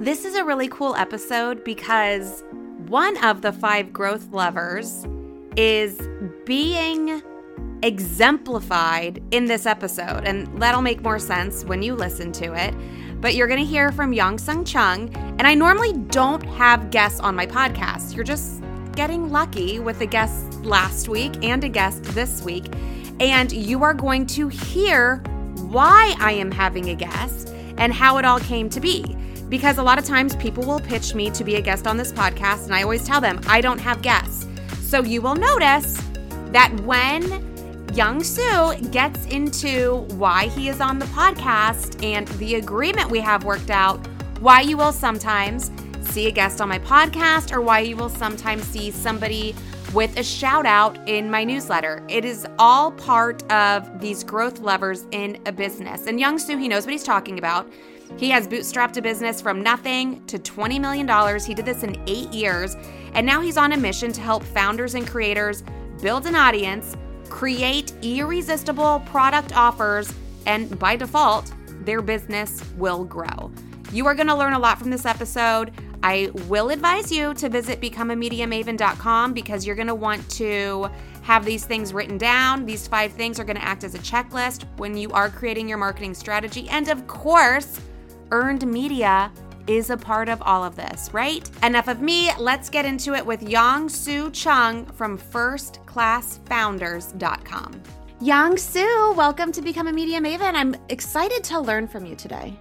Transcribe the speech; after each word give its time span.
This 0.00 0.24
is 0.24 0.36
a 0.36 0.44
really 0.44 0.68
cool 0.68 0.94
episode 0.94 1.64
because 1.64 2.44
one 2.86 3.16
of 3.24 3.42
the 3.42 3.52
five 3.52 3.92
growth 3.92 4.28
levers 4.30 5.04
is 5.56 6.00
being 6.46 7.20
exemplified 7.82 9.20
in 9.32 9.46
this 9.46 9.66
episode. 9.66 10.22
And 10.24 10.46
that'll 10.62 10.82
make 10.82 11.02
more 11.02 11.18
sense 11.18 11.64
when 11.64 11.82
you 11.82 11.96
listen 11.96 12.30
to 12.34 12.54
it. 12.54 12.76
But 13.20 13.34
you're 13.34 13.48
going 13.48 13.58
to 13.58 13.66
hear 13.66 13.90
from 13.90 14.12
Yong-Soo 14.12 14.62
Chung. 14.62 15.12
And 15.16 15.48
I 15.48 15.56
normally 15.56 15.94
don't 15.94 16.44
have 16.44 16.92
guests 16.92 17.18
on 17.18 17.34
my 17.34 17.48
podcast. 17.48 18.14
You're 18.14 18.22
just 18.22 18.62
getting 18.92 19.32
lucky 19.32 19.80
with 19.80 20.00
a 20.00 20.06
guest 20.06 20.62
last 20.62 21.08
week 21.08 21.42
and 21.42 21.64
a 21.64 21.68
guest 21.68 22.04
this 22.04 22.40
week. 22.42 22.66
And 23.18 23.50
you 23.50 23.82
are 23.82 23.94
going 23.94 24.26
to 24.26 24.46
hear 24.46 25.16
why 25.56 26.14
I 26.20 26.30
am 26.34 26.52
having 26.52 26.90
a 26.90 26.94
guest 26.94 27.48
and 27.78 27.92
how 27.92 28.18
it 28.18 28.24
all 28.24 28.38
came 28.38 28.70
to 28.70 28.78
be. 28.78 29.16
Because 29.48 29.78
a 29.78 29.82
lot 29.82 29.98
of 29.98 30.04
times 30.04 30.36
people 30.36 30.64
will 30.64 30.80
pitch 30.80 31.14
me 31.14 31.30
to 31.30 31.42
be 31.42 31.56
a 31.56 31.60
guest 31.60 31.86
on 31.86 31.96
this 31.96 32.12
podcast, 32.12 32.64
and 32.64 32.74
I 32.74 32.82
always 32.82 33.04
tell 33.04 33.20
them 33.20 33.40
I 33.46 33.60
don't 33.60 33.80
have 33.80 34.02
guests. 34.02 34.46
So 34.80 35.02
you 35.02 35.22
will 35.22 35.34
notice 35.34 36.00
that 36.52 36.72
when 36.80 37.44
Yong-Soo 37.94 38.74
gets 38.90 39.24
into 39.26 40.06
why 40.16 40.48
he 40.48 40.68
is 40.68 40.80
on 40.80 40.98
the 40.98 41.06
podcast 41.06 42.04
and 42.04 42.28
the 42.38 42.56
agreement 42.56 43.10
we 43.10 43.20
have 43.20 43.44
worked 43.44 43.70
out, 43.70 44.06
why 44.40 44.60
you 44.60 44.76
will 44.76 44.92
sometimes 44.92 45.70
see 46.02 46.26
a 46.26 46.30
guest 46.30 46.60
on 46.60 46.68
my 46.68 46.78
podcast, 46.78 47.50
or 47.50 47.60
why 47.60 47.80
you 47.80 47.96
will 47.96 48.08
sometimes 48.10 48.64
see 48.64 48.90
somebody 48.90 49.54
with 49.94 50.16
a 50.18 50.22
shout 50.22 50.66
out 50.66 50.98
in 51.08 51.30
my 51.30 51.42
newsletter. 51.42 52.04
It 52.08 52.26
is 52.26 52.46
all 52.58 52.92
part 52.92 53.50
of 53.50 54.00
these 54.00 54.22
growth 54.22 54.60
levers 54.60 55.06
in 55.10 55.38
a 55.46 55.52
business. 55.52 56.06
And 56.06 56.20
Yong-Soo, 56.20 56.58
he 56.58 56.68
knows 56.68 56.84
what 56.84 56.92
he's 56.92 57.04
talking 57.04 57.38
about. 57.38 57.66
He 58.16 58.30
has 58.30 58.48
bootstrapped 58.48 58.96
a 58.96 59.02
business 59.02 59.40
from 59.40 59.62
nothing 59.62 60.24
to 60.26 60.38
$20 60.38 60.80
million. 60.80 61.40
He 61.40 61.54
did 61.54 61.66
this 61.66 61.82
in 61.82 62.02
eight 62.08 62.32
years. 62.32 62.76
And 63.12 63.26
now 63.26 63.40
he's 63.40 63.56
on 63.56 63.72
a 63.72 63.76
mission 63.76 64.12
to 64.12 64.20
help 64.20 64.42
founders 64.42 64.94
and 64.94 65.06
creators 65.06 65.62
build 66.00 66.26
an 66.26 66.34
audience 66.34 66.96
create 67.28 67.92
irresistible 68.02 69.00
product 69.06 69.56
offers, 69.56 70.12
and 70.46 70.78
by 70.78 70.96
default, 70.96 71.52
their 71.84 72.02
business 72.02 72.64
will 72.76 73.04
grow. 73.04 73.50
You 73.92 74.06
are 74.06 74.14
going 74.14 74.26
to 74.26 74.34
learn 74.34 74.52
a 74.52 74.58
lot 74.58 74.78
from 74.78 74.90
this 74.90 75.06
episode. 75.06 75.72
I 76.02 76.30
will 76.46 76.70
advise 76.70 77.10
you 77.10 77.34
to 77.34 77.48
visit 77.48 77.80
becomeamediamaven.com 77.80 79.32
because 79.32 79.66
you're 79.66 79.76
going 79.76 79.88
to 79.88 79.94
want 79.94 80.28
to 80.32 80.90
have 81.22 81.44
these 81.44 81.64
things 81.64 81.92
written 81.92 82.18
down. 82.18 82.66
These 82.66 82.86
five 82.86 83.12
things 83.12 83.40
are 83.40 83.44
going 83.44 83.56
to 83.56 83.64
act 83.64 83.84
as 83.84 83.94
a 83.94 83.98
checklist 83.98 84.64
when 84.78 84.96
you 84.96 85.10
are 85.10 85.28
creating 85.28 85.68
your 85.68 85.78
marketing 85.78 86.14
strategy. 86.14 86.68
And 86.68 86.88
of 86.88 87.06
course, 87.06 87.80
earned 88.30 88.66
media 88.66 89.32
is 89.66 89.90
a 89.90 89.96
part 89.96 90.28
of 90.28 90.40
all 90.42 90.64
of 90.64 90.76
this, 90.76 91.10
right? 91.12 91.48
Enough 91.62 91.88
of 91.88 92.00
me. 92.00 92.30
Let's 92.38 92.70
get 92.70 92.84
into 92.84 93.14
it 93.14 93.24
with 93.24 93.42
Yong-Soo 93.42 94.30
Chung 94.30 94.86
from 94.86 95.18
firstclassfounders.com. 95.18 97.82
Yong-Soo, 98.20 99.14
welcome 99.16 99.52
to 99.52 99.62
Become 99.62 99.88
a 99.88 99.92
Media 99.92 100.20
Maven. 100.20 100.54
I'm 100.54 100.74
excited 100.88 101.44
to 101.44 101.60
learn 101.60 101.86
from 101.86 102.06
you 102.06 102.16
today. 102.16 102.58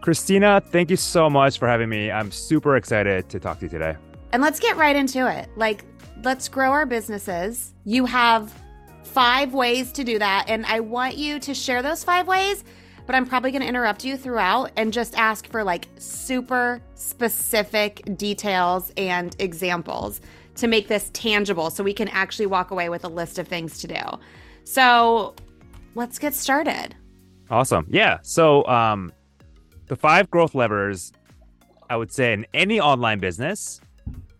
Christina, 0.00 0.60
thank 0.60 0.88
you 0.88 0.96
so 0.96 1.28
much 1.28 1.58
for 1.58 1.66
having 1.66 1.88
me. 1.88 2.10
I'm 2.10 2.30
super 2.30 2.76
excited 2.76 3.28
to 3.28 3.40
talk 3.40 3.58
to 3.58 3.66
you 3.66 3.68
today. 3.68 3.96
And 4.32 4.40
let's 4.40 4.60
get 4.60 4.76
right 4.76 4.94
into 4.94 5.30
it. 5.30 5.48
Like, 5.56 5.84
let's 6.22 6.48
grow 6.48 6.70
our 6.70 6.86
businesses. 6.86 7.74
You 7.84 8.06
have 8.06 8.52
five 9.02 9.52
ways 9.52 9.92
to 9.92 10.04
do 10.04 10.18
that. 10.18 10.46
And 10.48 10.64
I 10.66 10.80
want 10.80 11.16
you 11.16 11.38
to 11.40 11.54
share 11.54 11.82
those 11.82 12.04
five 12.04 12.28
ways 12.28 12.64
but 13.06 13.14
I'm 13.14 13.24
probably 13.24 13.50
going 13.52 13.62
to 13.62 13.68
interrupt 13.68 14.04
you 14.04 14.16
throughout 14.16 14.72
and 14.76 14.92
just 14.92 15.16
ask 15.16 15.48
for 15.48 15.64
like 15.64 15.88
super 15.98 16.82
specific 16.94 18.02
details 18.16 18.92
and 18.96 19.34
examples 19.38 20.20
to 20.56 20.66
make 20.66 20.88
this 20.88 21.10
tangible 21.12 21.70
so 21.70 21.84
we 21.84 21.94
can 21.94 22.08
actually 22.08 22.46
walk 22.46 22.70
away 22.70 22.88
with 22.88 23.04
a 23.04 23.08
list 23.08 23.38
of 23.38 23.46
things 23.46 23.78
to 23.80 23.86
do. 23.86 24.02
So 24.64 25.34
let's 25.94 26.18
get 26.18 26.34
started. 26.34 26.94
Awesome. 27.50 27.86
Yeah. 27.88 28.18
So, 28.22 28.66
um, 28.66 29.12
the 29.86 29.94
five 29.94 30.28
growth 30.30 30.56
levers, 30.56 31.12
I 31.88 31.96
would 31.96 32.10
say, 32.10 32.32
in 32.32 32.44
any 32.52 32.80
online 32.80 33.20
business, 33.20 33.80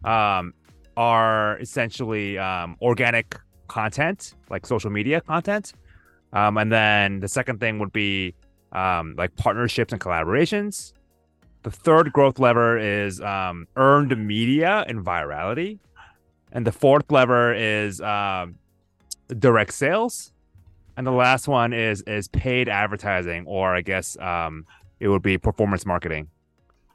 um, 0.05 0.53
are 0.97 1.57
essentially 1.59 2.37
um, 2.37 2.77
organic 2.83 3.37
content, 3.69 4.35
like 4.51 4.67
social 4.67 4.91
media 4.91 5.21
content. 5.21 5.73
Um, 6.33 6.59
and 6.59 6.73
then 6.73 7.21
the 7.21 7.29
second 7.29 7.61
thing 7.61 7.79
would 7.79 7.93
be 7.93 8.35
um, 8.77 9.15
like 9.17 9.35
partnerships 9.37 9.93
and 9.93 10.01
collaborations. 10.01 10.93
The 11.63 11.71
third 11.71 12.13
growth 12.13 12.39
lever 12.39 12.79
is 12.79 13.21
um, 13.21 13.67
earned 13.75 14.17
media 14.25 14.85
and 14.87 15.05
virality. 15.05 15.79
And 16.53 16.65
the 16.67 16.73
fourth 16.73 17.11
lever 17.11 17.53
is 17.55 18.01
um, 18.01 18.57
direct 19.39 19.75
sales. 19.75 20.33
And 20.97 21.07
the 21.07 21.13
last 21.13 21.49
one 21.49 21.73
is 21.73 22.03
is 22.03 22.29
paid 22.29 22.69
advertising, 22.69 23.45
or 23.47 23.75
I 23.75 23.83
guess 23.83 24.17
um, 24.19 24.65
it 25.01 25.09
would 25.09 25.23
be 25.23 25.37
performance 25.37 25.85
marketing. 25.85 26.29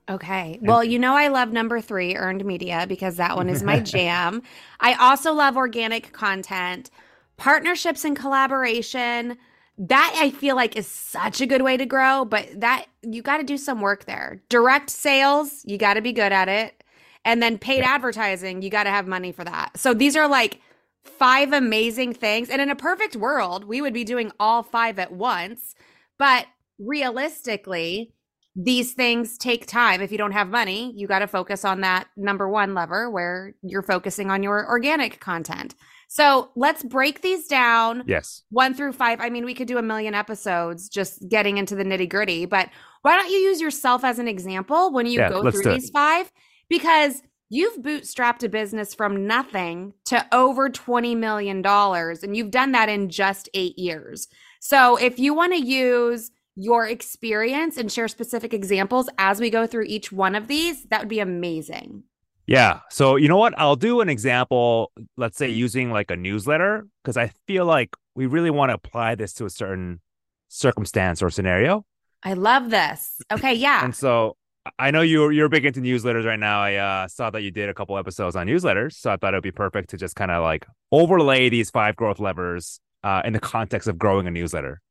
Okay. 0.10 0.58
Well, 0.62 0.84
you 0.84 0.98
know, 0.98 1.16
I 1.16 1.28
love 1.28 1.52
number 1.52 1.80
three, 1.80 2.16
earned 2.16 2.44
media, 2.44 2.86
because 2.88 3.18
that 3.18 3.36
one 3.36 3.48
is 3.48 3.62
my 3.62 3.80
jam. 3.94 4.42
I 4.80 4.94
also 4.96 5.34
love 5.34 5.56
organic 5.56 6.12
content, 6.14 6.90
partnerships 7.38 8.04
and 8.04 8.16
collaboration 8.16 9.38
that 9.82 10.16
I 10.16 10.30
feel 10.30 10.56
like 10.56 10.76
is 10.76 10.86
such 10.86 11.42
a 11.42 11.48
good 11.48 11.64
way 11.64 11.76
to 11.76 11.88
grow, 11.88 12.24
but 12.24 12.48
that 12.60 12.86
you 13.02 13.24
got 13.24 13.38
to 13.38 13.44
do 13.44 13.58
some 13.58 13.82
work 13.82 14.06
there. 14.06 14.42
Direct 14.48 14.92
sales, 14.92 15.64
you 15.66 15.80
got 15.80 15.96
to 15.96 16.02
be 16.02 16.14
good 16.14 16.32
at 16.32 16.48
it. 16.48 16.84
And 17.26 17.42
then 17.42 17.58
paid 17.58 17.80
yeah. 17.80 17.90
advertising, 17.90 18.62
you 18.62 18.70
got 18.70 18.84
to 18.84 18.92
have 18.92 19.08
money 19.08 19.32
for 19.32 19.44
that. 19.44 19.78
So 19.78 19.96
these 19.96 20.16
are 20.16 20.28
like 20.28 20.62
five 21.04 21.52
amazing 21.52 22.14
things. 22.14 22.50
And 22.50 22.62
in 22.62 22.70
a 22.70 22.76
perfect 22.76 23.16
world, 23.16 23.64
we 23.64 23.82
would 23.82 23.94
be 23.94 24.04
doing 24.04 24.32
all 24.40 24.62
five 24.62 25.00
at 25.00 25.12
once. 25.12 25.74
But 26.20 26.46
realistically, 26.78 28.14
these 28.56 28.94
things 28.94 29.36
take 29.38 29.66
time. 29.66 30.02
If 30.02 30.12
you 30.12 30.18
don't 30.20 30.34
have 30.34 30.48
money, 30.48 30.94
you 30.96 31.08
got 31.08 31.20
to 31.20 31.28
focus 31.28 31.66
on 31.66 31.82
that 31.82 32.08
number 32.16 32.48
one 32.48 32.76
lever 32.76 33.10
where 33.10 33.56
you're 33.64 33.82
focusing 33.82 34.30
on 34.30 34.44
your 34.44 34.68
organic 34.68 35.20
content. 35.20 35.74
So 36.14 36.52
let's 36.58 36.84
break 36.84 37.22
these 37.22 37.48
down. 37.48 38.04
Yes. 38.06 38.44
One 38.50 38.74
through 38.74 38.92
five. 38.92 39.22
I 39.22 39.30
mean, 39.30 39.46
we 39.46 39.54
could 39.54 39.70
do 39.70 39.78
a 39.78 39.82
million 39.82 40.14
episodes 40.14 40.90
just 40.90 41.26
getting 41.30 41.58
into 41.58 41.74
the 41.74 41.86
nitty 41.86 42.10
gritty, 42.10 42.46
but 42.46 42.68
why 43.02 43.16
don't 43.16 43.32
you 43.32 43.38
use 43.38 43.62
yourself 43.62 44.04
as 44.04 44.20
an 44.20 44.28
example 44.28 44.92
when 44.92 45.06
you 45.06 45.22
yeah, 45.22 45.30
go 45.30 45.50
through 45.50 45.72
these 45.72 45.90
five? 45.90 46.30
Because 46.68 47.22
you've 47.48 47.78
bootstrapped 47.78 48.44
a 48.44 48.50
business 48.50 48.94
from 48.94 49.26
nothing 49.26 49.94
to 50.08 50.28
over 50.34 50.70
$20 50.70 51.16
million, 51.16 51.66
and 51.66 52.36
you've 52.36 52.52
done 52.52 52.74
that 52.74 52.90
in 52.90 53.08
just 53.08 53.48
eight 53.54 53.80
years. 53.80 54.28
So 54.60 54.98
if 54.98 55.18
you 55.18 55.34
want 55.34 55.54
to 55.54 55.66
use 55.66 56.30
your 56.58 56.88
experience 56.88 57.78
and 57.78 57.90
share 57.90 58.10
specific 58.10 58.54
examples 58.54 59.08
as 59.18 59.40
we 59.40 59.50
go 59.50 59.66
through 59.66 59.86
each 59.86 60.12
one 60.12 60.36
of 60.36 60.50
these, 60.50 60.84
that 60.90 61.00
would 61.00 61.08
be 61.08 61.22
amazing. 61.22 62.04
Yeah. 62.46 62.80
So, 62.90 63.16
you 63.16 63.28
know 63.28 63.38
what? 63.38 63.54
I'll 63.58 63.76
do 63.76 64.02
an 64.02 64.10
example, 64.10 64.92
let's 65.18 65.38
say 65.38 65.50
using 65.50 65.92
like 65.92 66.12
a 66.12 66.16
newsletter, 66.16 66.88
because 67.04 67.18
I 67.18 67.28
feel 67.48 67.66
like 67.66 67.96
we 68.16 68.26
really 68.26 68.50
want 68.50 68.70
to 68.70 68.76
apply 68.76 69.16
this 69.16 69.34
to 69.36 69.46
a 69.46 69.50
certain 69.50 70.02
circumstance 70.50 71.22
or 71.22 71.30
scenario. 71.30 71.86
I 72.24 72.34
love 72.34 72.70
this. 72.70 73.22
Okay. 73.32 73.54
Yeah. 73.54 73.84
and 73.84 73.96
so 73.96 74.36
I 74.78 74.92
know 74.92 75.02
you're 75.02 75.32
you're 75.32 75.50
big 75.50 75.66
into 75.66 75.82
newsletters 75.82 76.26
right 76.26 76.40
now. 76.40 76.62
I 76.62 76.76
uh, 76.76 77.08
saw 77.08 77.30
that 77.32 77.42
you 77.42 77.52
did 77.52 77.70
a 77.70 77.74
couple 77.74 77.98
episodes 77.98 78.36
on 78.36 78.48
newsletters, 78.48 78.94
so 78.94 79.12
I 79.12 79.18
thought 79.18 79.34
it 79.34 79.38
would 79.38 79.44
be 79.44 79.52
perfect 79.52 79.90
to 79.92 79.98
just 79.98 80.16
kind 80.16 80.30
of 80.30 80.44
like 80.44 80.68
overlay 80.92 81.50
these 81.50 81.72
five 81.72 81.96
growth 81.96 82.20
levers 82.20 82.80
uh, 83.04 83.22
in 83.26 83.34
the 83.34 83.40
context 83.40 83.88
of 83.88 83.98
growing 83.98 84.28
a 84.28 84.32
newsletter. 84.32 84.82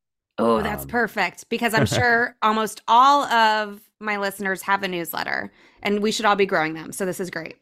Oh, 0.41 0.61
that's 0.61 0.83
um, 0.83 0.89
perfect 0.89 1.47
because 1.49 1.73
I'm 1.73 1.85
sure 1.85 2.35
almost 2.41 2.81
all 2.87 3.23
of 3.25 3.81
my 3.99 4.17
listeners 4.17 4.61
have 4.63 4.83
a 4.83 4.87
newsletter 4.87 5.51
and 5.83 6.01
we 6.01 6.11
should 6.11 6.25
all 6.25 6.35
be 6.35 6.45
growing 6.45 6.73
them. 6.73 6.91
So 6.91 7.05
this 7.05 7.19
is 7.19 7.29
great. 7.29 7.57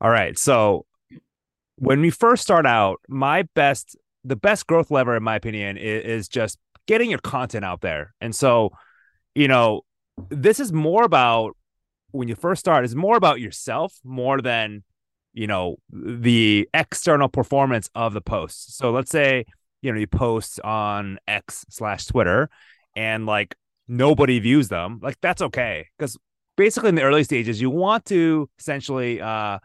All 0.00 0.10
right. 0.10 0.36
So 0.38 0.86
when 1.76 2.00
we 2.00 2.10
first 2.10 2.42
start 2.42 2.66
out, 2.66 3.00
my 3.08 3.44
best, 3.54 3.96
the 4.24 4.36
best 4.36 4.66
growth 4.66 4.90
lever, 4.90 5.16
in 5.16 5.22
my 5.22 5.36
opinion, 5.36 5.76
is, 5.76 6.04
is 6.04 6.28
just 6.28 6.58
getting 6.86 7.10
your 7.10 7.20
content 7.20 7.64
out 7.64 7.80
there. 7.80 8.14
And 8.20 8.34
so, 8.34 8.70
you 9.34 9.48
know, 9.48 9.82
this 10.30 10.60
is 10.60 10.72
more 10.72 11.04
about 11.04 11.56
when 12.10 12.28
you 12.28 12.34
first 12.34 12.60
start, 12.60 12.84
it's 12.84 12.94
more 12.94 13.16
about 13.16 13.40
yourself 13.40 13.94
more 14.04 14.40
than, 14.40 14.84
you 15.32 15.46
know, 15.46 15.76
the 15.90 16.68
external 16.74 17.28
performance 17.28 17.88
of 17.94 18.14
the 18.14 18.20
post. 18.20 18.76
So 18.76 18.90
let's 18.90 19.10
say, 19.10 19.46
you 19.84 19.92
know, 19.92 19.98
you 19.98 20.06
post 20.06 20.60
on 20.62 21.18
X 21.28 21.66
slash 21.68 22.06
Twitter 22.06 22.48
and 22.96 23.26
like 23.26 23.54
nobody 23.86 24.38
views 24.38 24.68
them, 24.68 24.98
like 25.02 25.18
that's 25.20 25.42
okay. 25.42 25.88
Because 25.98 26.16
basically 26.56 26.88
in 26.88 26.94
the 26.94 27.02
early 27.02 27.22
stages, 27.22 27.60
you 27.60 27.68
want 27.68 28.06
to 28.06 28.48
essentially 28.58 29.20
uh, 29.20 29.58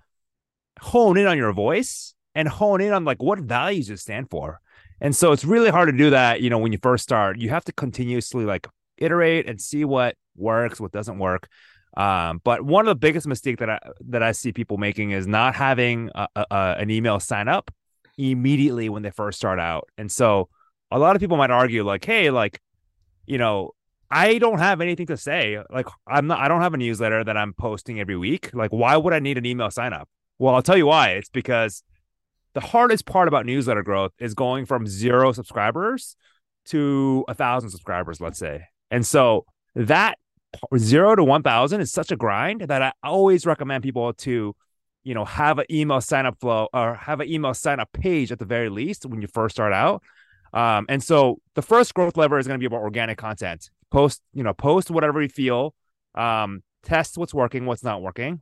hone 0.81 1.17
in 1.17 1.25
on 1.25 1.37
your 1.37 1.53
voice 1.53 2.13
and 2.35 2.49
hone 2.49 2.81
in 2.81 2.91
on 2.91 3.05
like 3.05 3.23
what 3.23 3.39
values 3.39 3.89
you 3.89 3.95
stand 3.95 4.29
for. 4.29 4.59
And 4.99 5.15
so 5.15 5.31
it's 5.31 5.45
really 5.45 5.69
hard 5.69 5.89
to 5.89 5.97
do 5.97 6.09
that, 6.09 6.41
you 6.41 6.49
know, 6.49 6.57
when 6.57 6.73
you 6.73 6.79
first 6.81 7.03
start. 7.03 7.39
You 7.39 7.49
have 7.49 7.63
to 7.65 7.71
continuously 7.71 8.43
like 8.43 8.67
iterate 8.97 9.47
and 9.47 9.61
see 9.61 9.85
what 9.85 10.15
works, 10.35 10.81
what 10.81 10.91
doesn't 10.91 11.17
work. 11.17 11.47
Um, 11.95 12.41
but 12.43 12.61
one 12.61 12.85
of 12.85 12.91
the 12.91 12.99
biggest 12.99 13.25
mistake 13.25 13.59
that 13.59 13.69
I 13.69 13.79
that 14.09 14.21
I 14.21 14.33
see 14.33 14.51
people 14.51 14.77
making 14.77 15.11
is 15.11 15.25
not 15.25 15.55
having 15.55 16.11
a, 16.13 16.27
a, 16.35 16.75
an 16.77 16.89
email 16.89 17.19
sign 17.21 17.47
up 17.47 17.71
immediately 18.19 18.89
when 18.89 19.03
they 19.03 19.11
first 19.11 19.37
start 19.37 19.59
out. 19.59 19.89
And 19.97 20.11
so 20.11 20.49
a 20.91 20.99
lot 20.99 21.15
of 21.15 21.19
people 21.19 21.37
might 21.37 21.51
argue 21.51 21.83
like, 21.83 22.03
hey, 22.03 22.29
like, 22.31 22.59
you 23.25 23.37
know, 23.37 23.71
I 24.11 24.39
don't 24.39 24.59
have 24.59 24.81
anything 24.81 25.07
to 25.07 25.17
say. 25.17 25.59
Like 25.69 25.87
I'm 26.07 26.27
not 26.27 26.39
I 26.39 26.47
don't 26.47 26.61
have 26.61 26.73
a 26.73 26.77
newsletter 26.77 27.23
that 27.23 27.37
I'm 27.37 27.53
posting 27.53 27.99
every 27.99 28.17
week. 28.17 28.49
Like 28.53 28.71
why 28.71 28.97
would 28.97 29.13
I 29.13 29.19
need 29.19 29.37
an 29.37 29.45
email 29.45 29.69
sign 29.71 29.93
up? 29.93 30.09
Well, 30.39 30.55
I'll 30.55 30.63
tell 30.63 30.77
you 30.77 30.87
why. 30.87 31.09
It's 31.11 31.29
because 31.29 31.83
the 32.53 32.61
hardest 32.61 33.05
part 33.05 33.27
about 33.27 33.45
newsletter 33.45 33.83
growth 33.83 34.11
is 34.19 34.33
going 34.33 34.65
from 34.65 34.87
zero 34.87 35.31
subscribers 35.31 36.15
to 36.65 37.23
a 37.27 37.33
thousand 37.33 37.69
subscribers, 37.69 38.19
let's 38.19 38.39
say. 38.39 38.63
And 38.89 39.05
so 39.05 39.45
that 39.75 40.17
zero 40.77 41.15
to 41.15 41.23
1000 41.23 41.81
is 41.81 41.91
such 41.91 42.11
a 42.11 42.15
grind 42.15 42.61
that 42.61 42.81
I 42.81 42.91
always 43.03 43.45
recommend 43.45 43.83
people 43.83 44.13
to, 44.13 44.55
you 45.03 45.13
know, 45.13 45.25
have 45.25 45.59
an 45.59 45.65
email 45.71 46.01
sign 46.01 46.25
up 46.25 46.39
flow 46.39 46.67
or 46.73 46.95
have 46.95 47.19
an 47.19 47.29
email 47.29 47.53
sign 47.53 47.79
up 47.79 47.91
page 47.93 48.31
at 48.31 48.39
the 48.39 48.45
very 48.45 48.69
least 48.69 49.05
when 49.05 49.21
you 49.21 49.27
first 49.27 49.55
start 49.55 49.73
out. 49.73 50.03
Um, 50.53 50.85
and 50.89 51.03
so 51.03 51.39
the 51.55 51.61
first 51.61 51.93
growth 51.93 52.17
lever 52.17 52.39
is 52.39 52.47
going 52.47 52.59
to 52.59 52.59
be 52.59 52.65
about 52.65 52.81
organic 52.81 53.17
content. 53.17 53.69
Post, 53.91 54.21
you 54.33 54.43
know, 54.43 54.53
post 54.53 54.91
whatever 54.91 55.21
you 55.21 55.29
feel, 55.29 55.73
um, 56.15 56.63
test 56.83 57.17
what's 57.17 57.33
working, 57.33 57.65
what's 57.65 57.83
not 57.83 58.01
working. 58.01 58.41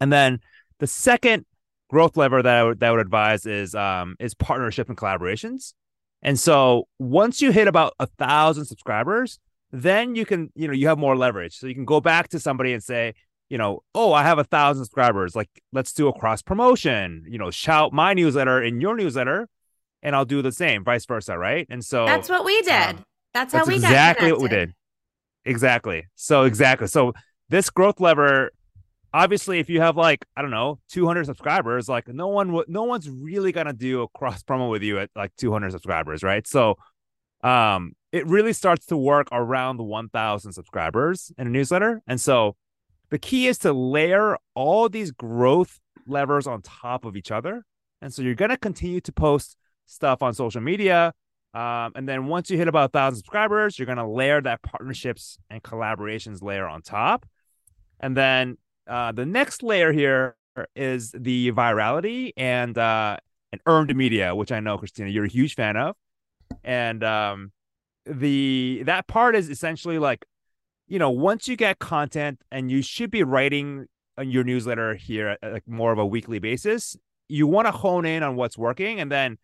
And 0.00 0.12
then 0.12 0.40
the 0.78 0.86
second 0.86 1.44
growth 1.90 2.16
lever 2.16 2.42
that 2.42 2.54
I 2.54 2.64
would, 2.64 2.80
that 2.80 2.88
I 2.88 2.90
would 2.90 3.00
advise 3.00 3.46
is 3.46 3.74
um, 3.74 4.16
is 4.20 4.34
partnership 4.34 4.88
and 4.88 4.96
collaborations. 4.96 5.74
And 6.22 6.38
so 6.38 6.88
once 6.98 7.40
you 7.40 7.52
hit 7.52 7.68
about 7.68 7.94
a 7.98 8.06
thousand 8.06 8.64
subscribers, 8.66 9.38
then 9.70 10.14
you 10.14 10.26
can, 10.26 10.50
you 10.54 10.66
know, 10.66 10.74
you 10.74 10.88
have 10.88 10.98
more 10.98 11.16
leverage. 11.16 11.56
So 11.56 11.66
you 11.66 11.74
can 11.74 11.84
go 11.84 12.00
back 12.00 12.28
to 12.30 12.40
somebody 12.40 12.72
and 12.72 12.82
say, 12.82 13.14
you 13.48 13.58
know, 13.58 13.82
oh, 13.94 14.12
I 14.12 14.22
have 14.22 14.38
a 14.38 14.44
thousand 14.44 14.84
subscribers. 14.84 15.34
Like, 15.34 15.48
let's 15.72 15.92
do 15.92 16.08
a 16.08 16.12
cross 16.12 16.42
promotion. 16.42 17.24
You 17.28 17.38
know, 17.38 17.50
shout 17.50 17.92
my 17.92 18.14
newsletter 18.14 18.62
in 18.62 18.80
your 18.80 18.96
newsletter, 18.96 19.48
and 20.02 20.14
I'll 20.14 20.24
do 20.24 20.42
the 20.42 20.52
same, 20.52 20.84
vice 20.84 21.06
versa, 21.06 21.38
right? 21.38 21.66
And 21.70 21.84
so 21.84 22.04
that's 22.04 22.28
what 22.28 22.44
we 22.44 22.60
did. 22.62 22.72
Um, 22.72 23.04
that's 23.34 23.52
how 23.52 23.60
that's 23.60 23.68
we 23.68 23.74
exactly 23.76 24.32
what 24.32 24.40
we 24.40 24.48
did. 24.48 24.74
Exactly. 25.44 26.06
So 26.14 26.44
exactly. 26.44 26.88
So 26.88 27.14
this 27.48 27.70
growth 27.70 28.00
lever, 28.00 28.50
obviously, 29.14 29.60
if 29.60 29.70
you 29.70 29.80
have 29.80 29.96
like 29.96 30.24
I 30.36 30.42
don't 30.42 30.50
know, 30.50 30.78
200 30.90 31.24
subscribers, 31.24 31.88
like 31.88 32.08
no 32.08 32.28
one, 32.28 32.62
no 32.68 32.84
one's 32.84 33.08
really 33.08 33.52
gonna 33.52 33.72
do 33.72 34.02
a 34.02 34.08
cross 34.08 34.42
promo 34.42 34.70
with 34.70 34.82
you 34.82 34.98
at 34.98 35.10
like 35.16 35.34
200 35.36 35.72
subscribers, 35.72 36.22
right? 36.22 36.46
So, 36.46 36.76
um, 37.42 37.92
it 38.12 38.26
really 38.26 38.52
starts 38.52 38.86
to 38.86 38.96
work 38.96 39.28
around 39.32 39.76
the 39.76 39.84
1000 39.84 40.52
subscribers 40.52 41.32
in 41.38 41.46
a 41.46 41.50
newsletter. 41.50 42.02
And 42.06 42.20
so 42.20 42.56
the 43.10 43.18
key 43.18 43.46
is 43.46 43.58
to 43.58 43.72
layer 43.72 44.36
all 44.54 44.88
these 44.88 45.10
growth 45.10 45.80
levers 46.06 46.46
on 46.46 46.62
top 46.62 47.04
of 47.04 47.16
each 47.16 47.30
other. 47.30 47.64
And 48.00 48.12
so 48.12 48.22
you're 48.22 48.34
going 48.34 48.50
to 48.50 48.56
continue 48.56 49.00
to 49.00 49.12
post 49.12 49.56
stuff 49.86 50.22
on 50.22 50.34
social 50.34 50.60
media. 50.60 51.12
Um, 51.54 51.92
and 51.94 52.08
then 52.08 52.26
once 52.26 52.50
you 52.50 52.58
hit 52.58 52.68
about 52.68 52.94
a 52.94 52.98
1,000 52.98 53.16
subscribers, 53.16 53.78
you're 53.78 53.86
going 53.86 53.98
to 53.98 54.06
layer 54.06 54.40
that 54.42 54.62
partnerships 54.62 55.38
and 55.50 55.62
collaborations 55.62 56.42
layer 56.42 56.68
on 56.68 56.82
top. 56.82 57.26
And 58.00 58.16
then 58.16 58.58
uh, 58.86 59.12
the 59.12 59.26
next 59.26 59.62
layer 59.62 59.92
here 59.92 60.36
is 60.76 61.12
the 61.12 61.52
virality 61.52 62.32
and 62.36 62.76
uh, 62.76 63.16
and 63.52 63.60
earned 63.66 63.94
media, 63.96 64.34
which 64.34 64.52
I 64.52 64.60
know, 64.60 64.78
Christina, 64.78 65.08
you're 65.08 65.24
a 65.24 65.28
huge 65.28 65.54
fan 65.54 65.76
of. 65.76 65.96
And 66.64 67.02
um, 67.02 67.52
the 68.04 68.82
that 68.86 69.06
part 69.06 69.36
is 69.36 69.48
essentially 69.48 69.98
like 69.98 70.24
you 70.88 70.98
know 70.98 71.10
once 71.10 71.48
you 71.48 71.56
get 71.56 71.78
content 71.78 72.40
and 72.50 72.70
you 72.70 72.82
should 72.82 73.10
be 73.10 73.22
writing 73.22 73.86
your 74.20 74.42
newsletter 74.42 74.94
here 74.94 75.36
at 75.42 75.52
like 75.52 75.68
more 75.68 75.92
of 75.92 75.98
a 75.98 76.06
weekly 76.06 76.38
basis 76.38 76.96
you 77.28 77.46
want 77.46 77.66
to 77.66 77.72
hone 77.72 78.04
in 78.04 78.22
on 78.22 78.34
what's 78.36 78.58
working 78.58 78.98
and 79.00 79.12
then 79.12 79.38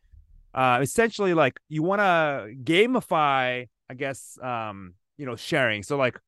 uh 0.55 0.79
essentially 0.83 1.35
like 1.35 1.61
you 1.69 1.83
want 1.83 2.01
to 2.01 2.55
gamify 2.65 3.69
i 3.89 3.95
guess 3.95 4.39
um 4.43 4.95
you 5.17 5.27
know 5.27 5.37
sharing 5.37 5.83
so 5.83 5.97
like 5.97 6.19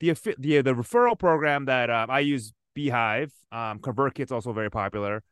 the 0.00 0.12
the 0.38 0.60
the 0.60 0.74
referral 0.74 1.18
program 1.18 1.64
that 1.64 1.90
uh, 1.90 2.06
i 2.08 2.20
use 2.20 2.52
beehiiv 2.76 3.30
um 3.50 3.78
convertkit's 3.80 4.30
also 4.30 4.52
very 4.52 4.70
popular 4.70 5.22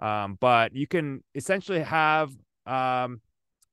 um 0.00 0.38
but 0.40 0.74
you 0.74 0.86
can 0.86 1.22
essentially 1.34 1.82
have 1.82 2.30
um 2.66 3.20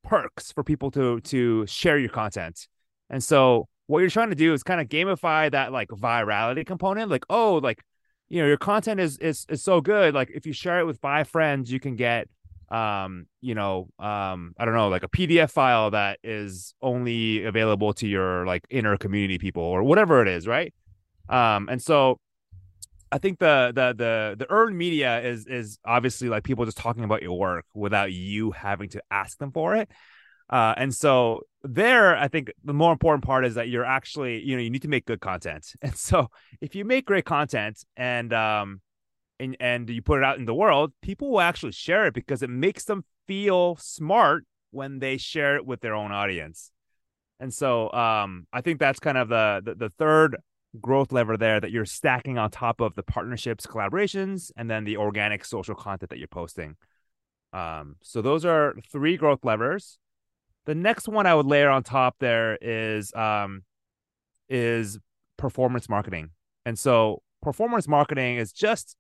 perks 0.03 0.51
for 0.51 0.63
people 0.63 0.91
to 0.91 1.19
to 1.21 1.65
share 1.67 1.97
your 1.97 2.09
content. 2.09 2.67
And 3.09 3.23
so 3.23 3.67
what 3.89 4.01
you're 4.01 4.09
trying 4.11 4.29
to 4.29 4.35
do 4.35 4.53
is 4.53 4.61
kind 4.61 4.79
of 4.79 4.87
gamify 4.87 5.49
that 5.49 5.71
like 5.71 5.87
virality 5.87 6.63
component. 6.63 7.09
Like, 7.09 7.25
oh, 7.27 7.55
like 7.55 7.83
you 8.29 8.39
know, 8.39 8.47
your 8.47 8.57
content 8.57 8.99
is 8.99 9.17
is 9.17 9.47
is 9.49 9.63
so 9.63 9.81
good. 9.81 10.13
Like 10.13 10.29
if 10.29 10.45
you 10.45 10.53
share 10.53 10.79
it 10.79 10.85
with 10.85 10.99
five 10.99 11.27
friends, 11.27 11.71
you 11.71 11.79
can 11.79 11.95
get 11.95 12.27
um, 12.69 13.25
you 13.41 13.55
know, 13.55 13.89
um, 13.97 14.53
I 14.59 14.65
don't 14.65 14.75
know, 14.75 14.89
like 14.89 15.01
a 15.01 15.07
PDF 15.07 15.49
file 15.49 15.89
that 15.89 16.19
is 16.23 16.75
only 16.83 17.43
available 17.45 17.93
to 17.95 18.07
your 18.07 18.45
like 18.45 18.63
inner 18.69 18.95
community 18.95 19.39
people 19.39 19.63
or 19.63 19.81
whatever 19.81 20.21
it 20.21 20.27
is, 20.27 20.45
right? 20.45 20.71
Um, 21.27 21.67
and 21.67 21.81
so 21.81 22.19
I 23.11 23.17
think 23.17 23.39
the 23.39 23.71
the 23.73 23.95
the 23.97 24.35
the 24.37 24.51
earned 24.51 24.77
media 24.77 25.19
is 25.21 25.47
is 25.47 25.79
obviously 25.83 26.29
like 26.29 26.43
people 26.43 26.63
just 26.65 26.77
talking 26.77 27.03
about 27.03 27.23
your 27.23 27.39
work 27.39 27.65
without 27.73 28.11
you 28.11 28.51
having 28.51 28.89
to 28.89 29.01
ask 29.09 29.39
them 29.39 29.51
for 29.51 29.75
it. 29.75 29.89
Uh, 30.49 30.73
and 30.77 30.93
so 30.93 31.41
there, 31.63 32.17
I 32.17 32.27
think 32.27 32.51
the 32.63 32.73
more 32.73 32.91
important 32.91 33.23
part 33.23 33.45
is 33.45 33.55
that 33.55 33.69
you're 33.69 33.85
actually, 33.85 34.41
you 34.43 34.55
know, 34.55 34.61
you 34.61 34.69
need 34.69 34.81
to 34.83 34.87
make 34.87 35.05
good 35.05 35.21
content. 35.21 35.73
And 35.81 35.95
so 35.95 36.29
if 36.61 36.75
you 36.75 36.85
make 36.85 37.05
great 37.05 37.25
content 37.25 37.83
and 37.97 38.33
um 38.33 38.81
and 39.39 39.55
and 39.59 39.89
you 39.89 40.01
put 40.01 40.19
it 40.19 40.23
out 40.23 40.37
in 40.37 40.45
the 40.45 40.53
world, 40.53 40.93
people 41.01 41.31
will 41.31 41.41
actually 41.41 41.73
share 41.73 42.07
it 42.07 42.13
because 42.13 42.41
it 42.41 42.49
makes 42.49 42.85
them 42.85 43.03
feel 43.27 43.75
smart 43.77 44.45
when 44.71 44.99
they 44.99 45.17
share 45.17 45.55
it 45.55 45.65
with 45.65 45.81
their 45.81 45.95
own 45.95 46.11
audience. 46.11 46.71
And 47.39 47.53
so 47.53 47.91
um 47.91 48.47
I 48.53 48.61
think 48.61 48.79
that's 48.79 48.99
kind 48.99 49.17
of 49.17 49.29
the 49.29 49.61
the, 49.63 49.75
the 49.75 49.89
third 49.89 50.37
growth 50.79 51.11
lever 51.11 51.35
there 51.35 51.59
that 51.59 51.71
you're 51.71 51.85
stacking 51.85 52.37
on 52.37 52.51
top 52.51 52.79
of 52.79 52.95
the 52.95 53.03
partnerships, 53.03 53.65
collaborations, 53.65 54.51
and 54.55 54.69
then 54.69 54.83
the 54.83 54.97
organic 54.97 55.43
social 55.43 55.75
content 55.75 56.09
that 56.11 56.19
you're 56.19 56.27
posting. 56.27 56.75
Um, 57.53 57.95
so 58.03 58.21
those 58.21 58.45
are 58.45 58.75
three 58.91 59.17
growth 59.17 59.43
levers. 59.43 59.97
The 60.69 60.75
next 60.75 61.07
one 61.07 61.25
I 61.25 61.33
would 61.33 61.47
layer 61.47 61.71
on 61.71 61.81
top 61.81 62.17
there 62.19 62.55
is 62.61 63.11
um, 63.15 63.63
is 64.49 64.99
performance 65.35 65.89
marketing. 65.89 66.29
And 66.63 66.77
so 66.77 67.23
performance 67.41 67.87
marketing 67.87 68.35
is 68.35 68.51
just 68.53 68.95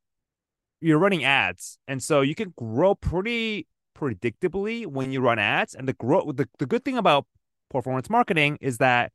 you're 0.81 0.97
running 0.97 1.23
ads. 1.23 1.77
And 1.87 2.01
so 2.01 2.21
you 2.21 2.33
can 2.33 2.55
grow 2.57 2.95
pretty 2.95 3.67
predictably 3.95 4.87
when 4.87 5.11
you 5.11 5.21
run 5.21 5.37
ads. 5.37 5.75
And 5.75 5.87
the 5.87 5.93
grow 5.93 6.31
the, 6.31 6.49
the 6.57 6.65
good 6.65 6.83
thing 6.83 6.97
about 6.97 7.27
performance 7.69 8.09
marketing 8.09 8.57
is 8.61 8.79
that 8.79 9.11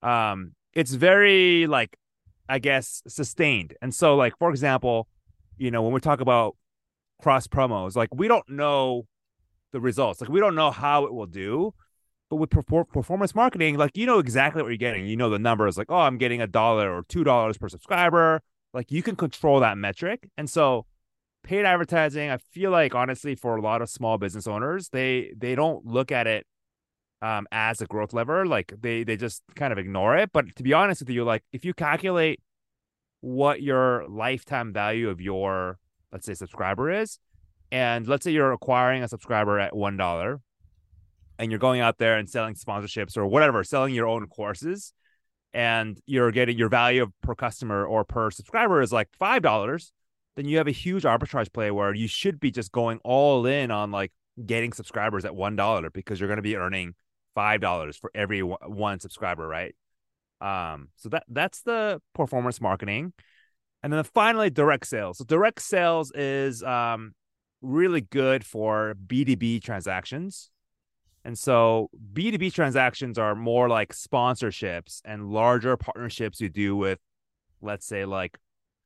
um 0.00 0.52
it's 0.74 0.94
very 0.94 1.66
like 1.66 1.96
I 2.48 2.60
guess 2.60 3.02
sustained. 3.08 3.74
And 3.82 3.92
so 3.92 4.14
like 4.14 4.38
for 4.38 4.50
example, 4.50 5.08
you 5.56 5.72
know, 5.72 5.82
when 5.82 5.92
we 5.92 5.98
talk 5.98 6.20
about 6.20 6.54
cross 7.20 7.48
promos, 7.48 7.96
like 7.96 8.14
we 8.14 8.28
don't 8.28 8.48
know 8.48 9.08
the 9.72 9.80
results. 9.80 10.20
Like 10.20 10.30
we 10.30 10.38
don't 10.38 10.54
know 10.54 10.70
how 10.70 11.04
it 11.04 11.12
will 11.12 11.26
do. 11.26 11.74
But 12.30 12.36
with 12.36 12.50
performance 12.50 13.34
marketing, 13.34 13.78
like 13.78 13.96
you 13.96 14.04
know 14.04 14.18
exactly 14.18 14.62
what 14.62 14.68
you're 14.68 14.76
getting. 14.76 15.06
You 15.06 15.16
know 15.16 15.30
the 15.30 15.38
numbers, 15.38 15.78
like 15.78 15.90
oh, 15.90 15.96
I'm 15.96 16.18
getting 16.18 16.42
a 16.42 16.46
dollar 16.46 16.94
or 16.94 17.04
two 17.08 17.24
dollars 17.24 17.56
per 17.56 17.68
subscriber. 17.68 18.42
Like 18.74 18.92
you 18.92 19.02
can 19.02 19.16
control 19.16 19.60
that 19.60 19.78
metric. 19.78 20.28
And 20.36 20.50
so 20.50 20.84
paid 21.42 21.64
advertising, 21.64 22.30
I 22.30 22.36
feel 22.36 22.70
like 22.70 22.94
honestly 22.94 23.34
for 23.34 23.56
a 23.56 23.62
lot 23.62 23.80
of 23.80 23.88
small 23.88 24.18
business 24.18 24.46
owners, 24.46 24.90
they 24.90 25.32
they 25.36 25.54
don't 25.54 25.86
look 25.86 26.12
at 26.12 26.26
it 26.26 26.46
um, 27.22 27.46
as 27.50 27.80
a 27.80 27.86
growth 27.86 28.12
lever. 28.12 28.46
Like 28.46 28.74
they 28.78 29.04
they 29.04 29.16
just 29.16 29.42
kind 29.54 29.72
of 29.72 29.78
ignore 29.78 30.16
it. 30.16 30.30
But 30.32 30.54
to 30.56 30.62
be 30.62 30.72
honest 30.72 31.00
with 31.00 31.10
you, 31.10 31.24
like 31.24 31.44
if 31.52 31.64
you 31.64 31.74
calculate 31.74 32.40
what 33.20 33.62
your 33.62 34.06
lifetime 34.08 34.72
value 34.72 35.08
of 35.08 35.20
your 35.20 35.78
let's 36.12 36.26
say 36.26 36.34
subscriber 36.34 36.90
is, 36.90 37.18
and 37.72 38.06
let's 38.06 38.24
say 38.24 38.30
you're 38.30 38.52
acquiring 38.52 39.02
a 39.02 39.08
subscriber 39.08 39.58
at 39.58 39.74
one 39.74 39.96
dollar, 39.96 40.40
and 41.38 41.50
you're 41.50 41.58
going 41.58 41.80
out 41.80 41.98
there 41.98 42.16
and 42.16 42.28
selling 42.28 42.54
sponsorships 42.54 43.16
or 43.16 43.26
whatever, 43.26 43.62
selling 43.64 43.94
your 43.94 44.06
own 44.06 44.26
courses, 44.26 44.92
and 45.54 45.98
you're 46.06 46.30
getting 46.30 46.58
your 46.58 46.68
value 46.68 47.06
per 47.22 47.34
customer 47.34 47.86
or 47.86 48.04
per 48.04 48.30
subscriber 48.30 48.82
is 48.82 48.92
like 48.92 49.08
five 49.18 49.42
dollars. 49.42 49.92
Then 50.36 50.46
you 50.46 50.58
have 50.58 50.68
a 50.68 50.72
huge 50.72 51.02
arbitrage 51.02 51.52
play 51.52 51.70
where 51.70 51.94
you 51.94 52.06
should 52.06 52.38
be 52.38 52.50
just 52.50 52.70
going 52.70 53.00
all 53.02 53.44
in 53.46 53.70
on 53.70 53.90
like 53.90 54.12
getting 54.44 54.72
subscribers 54.72 55.24
at 55.24 55.34
one 55.34 55.56
dollar 55.56 55.90
because 55.90 56.20
you're 56.20 56.28
going 56.28 56.36
to 56.36 56.42
be 56.42 56.56
earning 56.56 56.94
five 57.34 57.60
dollars 57.60 57.96
for 57.96 58.10
every 58.14 58.40
one 58.40 59.00
subscriber, 59.00 59.46
right? 59.46 59.74
Um, 60.40 60.88
so 60.96 61.08
that 61.08 61.24
that's 61.28 61.62
the 61.62 62.00
performance 62.14 62.60
marketing, 62.60 63.12
and 63.82 63.92
then 63.92 64.04
finally 64.04 64.50
direct 64.50 64.86
sales. 64.86 65.18
So 65.18 65.24
direct 65.24 65.60
sales 65.62 66.12
is 66.14 66.62
um 66.62 67.12
really 67.60 68.00
good 68.00 68.44
for 68.44 68.94
B 68.94 69.24
two 69.24 69.36
B 69.36 69.58
transactions, 69.58 70.50
and 71.24 71.38
so 71.38 71.90
B 72.12 72.30
two 72.30 72.38
B 72.38 72.50
transactions 72.50 73.18
are 73.18 73.34
more 73.34 73.68
like 73.68 73.92
sponsorships 73.94 75.00
and 75.04 75.30
larger 75.30 75.76
partnerships 75.76 76.40
you 76.40 76.48
do 76.48 76.76
with 76.76 76.98
let's 77.60 77.86
say 77.86 78.04
like 78.04 78.38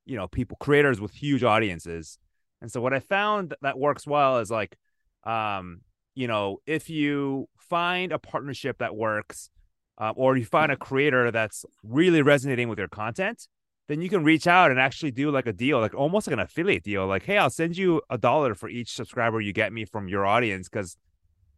you 0.06 0.16
know 0.16 0.28
people 0.28 0.56
creators 0.60 1.00
with 1.00 1.12
huge 1.12 1.44
audiences. 1.44 2.18
And 2.60 2.70
so 2.70 2.80
what 2.80 2.94
i 2.94 3.00
found 3.00 3.54
that 3.62 3.78
works 3.78 4.06
well 4.06 4.38
is 4.38 4.50
like 4.50 4.76
um 5.24 5.80
you 6.14 6.28
know 6.28 6.58
if 6.66 6.88
you 6.88 7.48
find 7.58 8.12
a 8.12 8.18
partnership 8.18 8.78
that 8.78 8.94
works 8.94 9.50
uh, 9.98 10.12
or 10.16 10.36
you 10.36 10.44
find 10.44 10.70
a 10.70 10.76
creator 10.76 11.30
that's 11.30 11.64
really 11.82 12.22
resonating 12.22 12.68
with 12.68 12.78
your 12.78 12.88
content 12.88 13.48
then 13.88 14.00
you 14.00 14.08
can 14.08 14.22
reach 14.22 14.46
out 14.46 14.70
and 14.70 14.78
actually 14.78 15.10
do 15.10 15.30
like 15.30 15.46
a 15.46 15.52
deal 15.52 15.80
like 15.80 15.94
almost 15.94 16.26
like 16.26 16.34
an 16.34 16.40
affiliate 16.40 16.84
deal. 16.84 17.06
Like 17.06 17.24
hey 17.24 17.36
i'll 17.36 17.50
send 17.50 17.76
you 17.76 18.00
a 18.08 18.16
dollar 18.16 18.54
for 18.54 18.68
each 18.68 18.94
subscriber 18.94 19.40
you 19.40 19.52
get 19.52 19.72
me 19.72 19.84
from 19.84 20.08
your 20.08 20.24
audience 20.24 20.68
because 20.68 20.96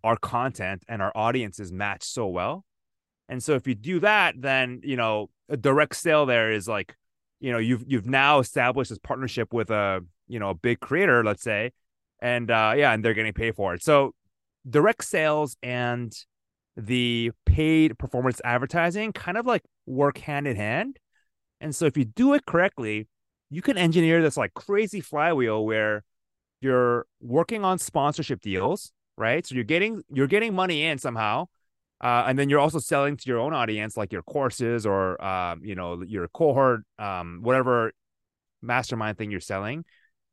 our 0.04 0.16
content 0.16 0.84
and 0.88 1.02
our 1.02 1.10
audiences 1.16 1.72
match 1.72 2.04
so 2.04 2.28
well. 2.28 2.64
And 3.28 3.42
so 3.42 3.54
if 3.54 3.66
you 3.66 3.74
do 3.74 4.00
that 4.00 4.34
then 4.40 4.80
you 4.84 4.96
know 4.96 5.30
a 5.48 5.56
direct 5.56 5.96
sale 5.96 6.26
there 6.26 6.52
is 6.52 6.68
like 6.68 6.94
you 7.40 7.50
know 7.50 7.58
you've 7.58 7.84
you've 7.86 8.06
now 8.06 8.38
established 8.38 8.90
this 8.90 8.98
partnership 8.98 9.52
with 9.52 9.70
a 9.70 10.00
you 10.28 10.38
know 10.38 10.50
a 10.50 10.54
big 10.54 10.80
creator 10.80 11.24
let's 11.24 11.42
say 11.42 11.72
and 12.20 12.50
uh 12.50 12.74
yeah 12.76 12.92
and 12.92 13.04
they're 13.04 13.14
getting 13.14 13.32
paid 13.32 13.56
for 13.56 13.74
it. 13.74 13.82
So 13.82 14.14
direct 14.68 15.04
sales 15.04 15.56
and 15.62 16.14
the 16.76 17.30
paid 17.46 17.98
performance 17.98 18.40
advertising 18.44 19.12
kind 19.12 19.38
of 19.38 19.46
like 19.46 19.62
work 19.86 20.18
hand 20.18 20.46
in 20.46 20.56
hand. 20.56 20.98
And 21.60 21.74
so 21.74 21.86
if 21.86 21.96
you 21.96 22.04
do 22.04 22.34
it 22.34 22.44
correctly 22.46 23.08
you 23.50 23.62
can 23.62 23.78
engineer 23.78 24.20
this 24.20 24.36
like 24.36 24.52
crazy 24.52 25.00
flywheel 25.00 25.64
where 25.64 26.04
you're 26.60 27.06
working 27.20 27.64
on 27.64 27.78
sponsorship 27.78 28.40
deals 28.40 28.92
right? 29.16 29.46
So 29.46 29.54
you're 29.54 29.64
getting 29.64 30.02
you're 30.12 30.26
getting 30.26 30.54
money 30.54 30.84
in 30.84 30.98
somehow 30.98 31.46
uh, 32.04 32.24
and 32.26 32.38
then 32.38 32.50
you're 32.50 32.60
also 32.60 32.78
selling 32.78 33.16
to 33.16 33.24
your 33.26 33.38
own 33.38 33.54
audience, 33.54 33.96
like 33.96 34.12
your 34.12 34.22
courses 34.22 34.84
or 34.84 35.22
um, 35.24 35.60
you 35.64 35.74
know 35.74 36.02
your 36.02 36.28
cohort, 36.28 36.82
um, 36.98 37.38
whatever 37.40 37.92
mastermind 38.60 39.16
thing 39.16 39.30
you're 39.30 39.40
selling, 39.40 39.86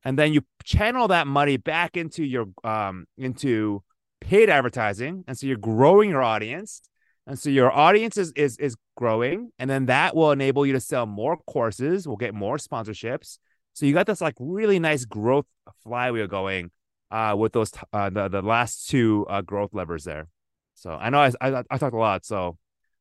and 0.04 0.20
then 0.20 0.34
you 0.34 0.42
channel 0.66 1.08
that 1.08 1.28
money 1.28 1.56
back 1.56 1.96
into 1.96 2.26
your 2.26 2.48
um, 2.66 3.06
into 3.18 3.84
paid 4.20 4.50
advertising, 4.50 5.24
and 5.28 5.38
so 5.38 5.48
you're 5.48 5.56
growing 5.56 6.10
your 6.10 6.22
audience, 6.22 6.82
and 7.26 7.40
so 7.40 7.50
your 7.50 7.72
audience 7.72 8.18
is 8.18 8.34
is 8.36 8.58
is 8.58 8.76
growing, 8.98 9.52
and 9.58 9.70
then 9.70 9.86
that 9.86 10.14
will 10.14 10.32
enable 10.32 10.66
you 10.66 10.74
to 10.74 10.82
sell 10.82 11.06
more 11.06 11.38
courses, 11.48 12.06
will 12.06 12.18
get 12.18 12.34
more 12.34 12.58
sponsorships. 12.58 13.38
So 13.74 13.86
you 13.86 13.94
got 13.94 14.08
this 14.08 14.20
like 14.20 14.36
really 14.40 14.80
nice 14.80 15.06
growth 15.06 15.46
flywheel 15.84 16.28
going 16.28 16.72
uh, 17.12 17.36
with 17.38 17.54
those 17.54 17.72
uh, 17.94 18.10
the 18.10 18.28
the 18.28 18.42
last 18.42 18.90
two 18.90 19.26
uh, 19.30 19.42
growth 19.42 19.74
levers 19.74 20.04
there. 20.04 20.28
So 20.76 20.92
I 20.92 21.10
know 21.10 21.20
I, 21.20 21.32
I, 21.42 21.64
I 21.70 21.78
talked 21.78 21.94
a 21.94 21.98
lot. 21.98 22.26
So 22.26 22.58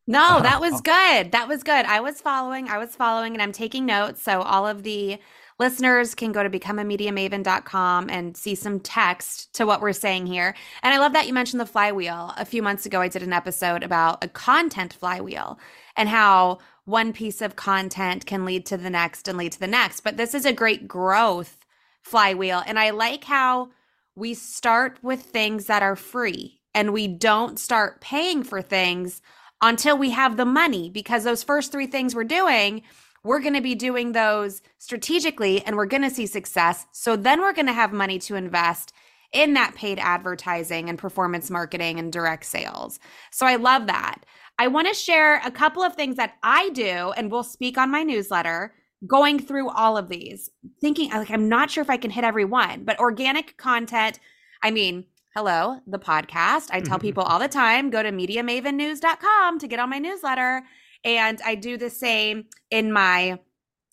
no, 0.06 0.40
that 0.42 0.60
was 0.60 0.80
good. 0.80 1.32
That 1.32 1.48
was 1.48 1.62
good. 1.62 1.86
I 1.86 2.00
was 2.00 2.20
following. 2.20 2.68
I 2.68 2.78
was 2.78 2.94
following, 2.96 3.34
and 3.34 3.42
I'm 3.42 3.52
taking 3.52 3.86
notes. 3.86 4.22
So 4.22 4.42
all 4.42 4.66
of 4.66 4.82
the 4.82 5.18
listeners 5.60 6.14
can 6.14 6.32
go 6.32 6.42
to 6.42 6.50
becomeamediamaven.com 6.50 8.08
and 8.08 8.36
see 8.36 8.54
some 8.54 8.80
text 8.80 9.52
to 9.52 9.66
what 9.66 9.82
we're 9.82 9.92
saying 9.92 10.26
here. 10.26 10.54
And 10.82 10.94
I 10.94 10.98
love 10.98 11.12
that 11.12 11.26
you 11.26 11.34
mentioned 11.34 11.60
the 11.60 11.66
flywheel. 11.66 12.32
A 12.38 12.46
few 12.46 12.62
months 12.62 12.86
ago, 12.86 13.00
I 13.02 13.08
did 13.08 13.22
an 13.22 13.34
episode 13.34 13.82
about 13.82 14.24
a 14.24 14.28
content 14.28 14.94
flywheel 14.94 15.58
and 15.96 16.08
how 16.08 16.58
one 16.86 17.12
piece 17.12 17.42
of 17.42 17.56
content 17.56 18.24
can 18.24 18.46
lead 18.46 18.64
to 18.66 18.78
the 18.78 18.88
next 18.88 19.28
and 19.28 19.36
lead 19.36 19.52
to 19.52 19.60
the 19.60 19.66
next. 19.66 20.00
But 20.00 20.16
this 20.16 20.34
is 20.34 20.46
a 20.46 20.52
great 20.52 20.88
growth 20.88 21.58
flywheel. 22.00 22.62
And 22.66 22.78
I 22.78 22.90
like 22.90 23.24
how 23.24 23.68
we 24.14 24.34
start 24.34 24.98
with 25.02 25.22
things 25.22 25.66
that 25.66 25.82
are 25.82 25.96
free 25.96 26.60
and 26.74 26.92
we 26.92 27.08
don't 27.08 27.58
start 27.58 28.00
paying 28.00 28.42
for 28.42 28.62
things 28.62 29.22
until 29.62 29.96
we 29.96 30.10
have 30.10 30.36
the 30.36 30.44
money 30.44 30.88
because 30.90 31.24
those 31.24 31.42
first 31.42 31.72
three 31.72 31.86
things 31.86 32.14
we're 32.14 32.24
doing 32.24 32.82
we're 33.22 33.40
going 33.40 33.54
to 33.54 33.60
be 33.60 33.74
doing 33.74 34.12
those 34.12 34.62
strategically 34.78 35.62
and 35.64 35.76
we're 35.76 35.86
going 35.86 36.02
to 36.02 36.10
see 36.10 36.26
success. 36.26 36.86
So 36.92 37.16
then 37.16 37.40
we're 37.40 37.52
going 37.52 37.66
to 37.66 37.72
have 37.72 37.92
money 37.92 38.18
to 38.20 38.34
invest 38.34 38.92
in 39.32 39.54
that 39.54 39.74
paid 39.74 39.98
advertising 39.98 40.88
and 40.88 40.98
performance 40.98 41.50
marketing 41.50 41.98
and 41.98 42.12
direct 42.12 42.44
sales. 42.46 42.98
So 43.30 43.46
i 43.46 43.56
love 43.56 43.86
that. 43.86 44.24
I 44.58 44.66
want 44.66 44.88
to 44.88 44.94
share 44.94 45.40
a 45.44 45.50
couple 45.50 45.82
of 45.82 45.94
things 45.94 46.16
that 46.16 46.34
i 46.42 46.70
do 46.70 47.12
and 47.16 47.30
we'll 47.30 47.44
speak 47.44 47.78
on 47.78 47.90
my 47.90 48.02
newsletter 48.02 48.74
going 49.06 49.38
through 49.38 49.70
all 49.70 49.96
of 49.96 50.08
these 50.08 50.50
thinking 50.80 51.10
like 51.10 51.30
i'm 51.30 51.48
not 51.48 51.70
sure 51.70 51.82
if 51.82 51.90
i 51.90 51.96
can 51.96 52.10
hit 52.10 52.24
every 52.24 52.44
one 52.44 52.84
but 52.84 52.98
organic 52.98 53.56
content 53.56 54.18
i 54.62 54.70
mean 54.70 55.04
hello, 55.36 55.78
the 55.86 55.98
podcast. 55.98 56.70
I 56.72 56.80
tell 56.80 56.98
mm-hmm. 56.98 57.06
people 57.06 57.22
all 57.22 57.38
the 57.38 57.48
time 57.48 57.90
go 57.90 58.02
to 58.02 58.10
mediamavennews.com 58.10 59.58
to 59.60 59.68
get 59.68 59.78
on 59.78 59.90
my 59.90 59.98
newsletter. 59.98 60.64
And 61.04 61.40
I 61.44 61.54
do 61.54 61.76
the 61.76 61.90
same 61.90 62.46
in 62.70 62.92
my 62.92 63.38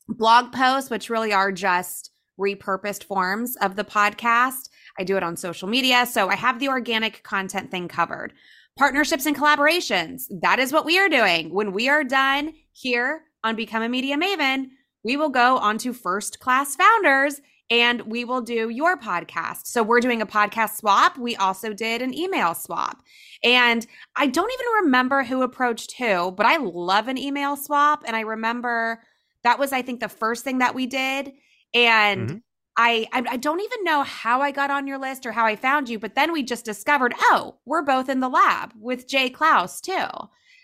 blog 0.07 0.51
posts, 0.51 0.89
which 0.89 1.09
really 1.09 1.33
are 1.33 1.51
just 1.51 2.11
repurposed 2.39 3.03
forms 3.03 3.55
of 3.57 3.75
the 3.75 3.83
podcast. 3.83 4.69
I 4.99 5.03
do 5.03 5.15
it 5.15 5.23
on 5.23 5.37
social 5.37 5.67
media. 5.67 6.05
So 6.05 6.27
I 6.29 6.35
have 6.35 6.59
the 6.59 6.69
organic 6.69 7.23
content 7.23 7.69
thing 7.69 7.87
covered. 7.87 8.33
Partnerships 8.77 9.25
and 9.25 9.35
collaborations. 9.35 10.23
That 10.41 10.59
is 10.59 10.73
what 10.73 10.85
we 10.85 10.97
are 10.99 11.09
doing. 11.09 11.53
When 11.53 11.71
we 11.71 11.87
are 11.87 12.03
done 12.03 12.53
here 12.73 13.23
on 13.43 13.55
Become 13.55 13.83
a 13.83 13.89
Media 13.89 14.17
Maven, 14.17 14.69
we 15.07 15.15
will 15.15 15.29
go 15.29 15.57
on 15.57 15.77
to 15.77 15.93
first 15.93 16.41
class 16.41 16.75
founders 16.75 17.39
and 17.69 18.01
we 18.01 18.25
will 18.25 18.41
do 18.41 18.67
your 18.67 18.97
podcast. 18.97 19.65
So 19.67 19.81
we're 19.81 20.01
doing 20.01 20.21
a 20.21 20.25
podcast 20.25 20.75
swap. 20.75 21.17
We 21.17 21.37
also 21.37 21.71
did 21.71 22.01
an 22.01 22.13
email 22.13 22.53
swap. 22.53 23.01
And 23.41 23.87
I 24.17 24.27
don't 24.27 24.51
even 24.51 24.83
remember 24.83 25.23
who 25.23 25.43
approached 25.43 25.93
who, 25.97 26.31
but 26.31 26.45
I 26.45 26.57
love 26.57 27.07
an 27.07 27.17
email 27.17 27.55
swap. 27.55 28.03
And 28.05 28.17
I 28.17 28.21
remember 28.21 29.01
that 29.43 29.57
was, 29.57 29.71
I 29.71 29.81
think, 29.81 30.01
the 30.01 30.09
first 30.09 30.43
thing 30.43 30.57
that 30.57 30.75
we 30.75 30.85
did. 30.87 31.31
And 31.73 32.27
mm-hmm. 32.27 32.37
I, 32.75 33.07
I 33.13 33.37
don't 33.37 33.61
even 33.61 33.85
know 33.85 34.03
how 34.03 34.41
I 34.41 34.51
got 34.51 34.71
on 34.71 34.87
your 34.87 34.97
list 34.97 35.25
or 35.25 35.31
how 35.31 35.45
I 35.45 35.55
found 35.55 35.87
you, 35.87 35.99
but 35.99 36.15
then 36.15 36.33
we 36.33 36.43
just 36.43 36.65
discovered, 36.65 37.13
oh, 37.17 37.59
we're 37.63 37.81
both 37.81 38.09
in 38.09 38.19
the 38.19 38.27
lab 38.27 38.73
with 38.77 39.07
Jay 39.07 39.29
Clouse 39.29 39.79
too. 39.79 40.05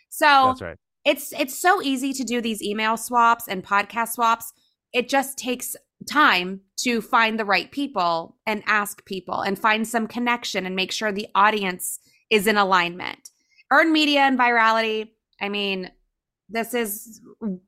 So 0.10 0.26
that's 0.26 0.62
right. 0.62 0.78
It's 1.06 1.34
it's 1.34 1.58
so 1.58 1.82
easy 1.82 2.14
to 2.14 2.24
do 2.24 2.42
these 2.42 2.62
email 2.62 2.98
swaps 2.98 3.48
and 3.48 3.64
podcast 3.64 4.10
swaps. 4.10 4.54
It 4.94 5.10
just 5.10 5.38
takes 5.38 5.76
time 6.10 6.62
to 6.78 7.02
find 7.02 7.40
the 7.40 7.46
right 7.46 7.72
people 7.72 8.38
and 8.46 8.64
ask 8.66 9.06
people 9.06 9.42
and 9.42 9.58
find 9.58 9.88
some 9.88 10.08
connection 10.08 10.66
and 10.66 10.76
make 10.76 10.92
sure 10.92 11.12
the 11.12 11.28
audience 11.36 12.00
is 12.30 12.48
in 12.48 12.58
alignment. 12.58 13.30
Earn 13.72 13.92
media 13.92 14.22
and 14.22 14.38
virality. 14.38 15.10
I 15.42 15.50
mean, 15.50 15.92
this 16.50 16.74
is 16.74 17.22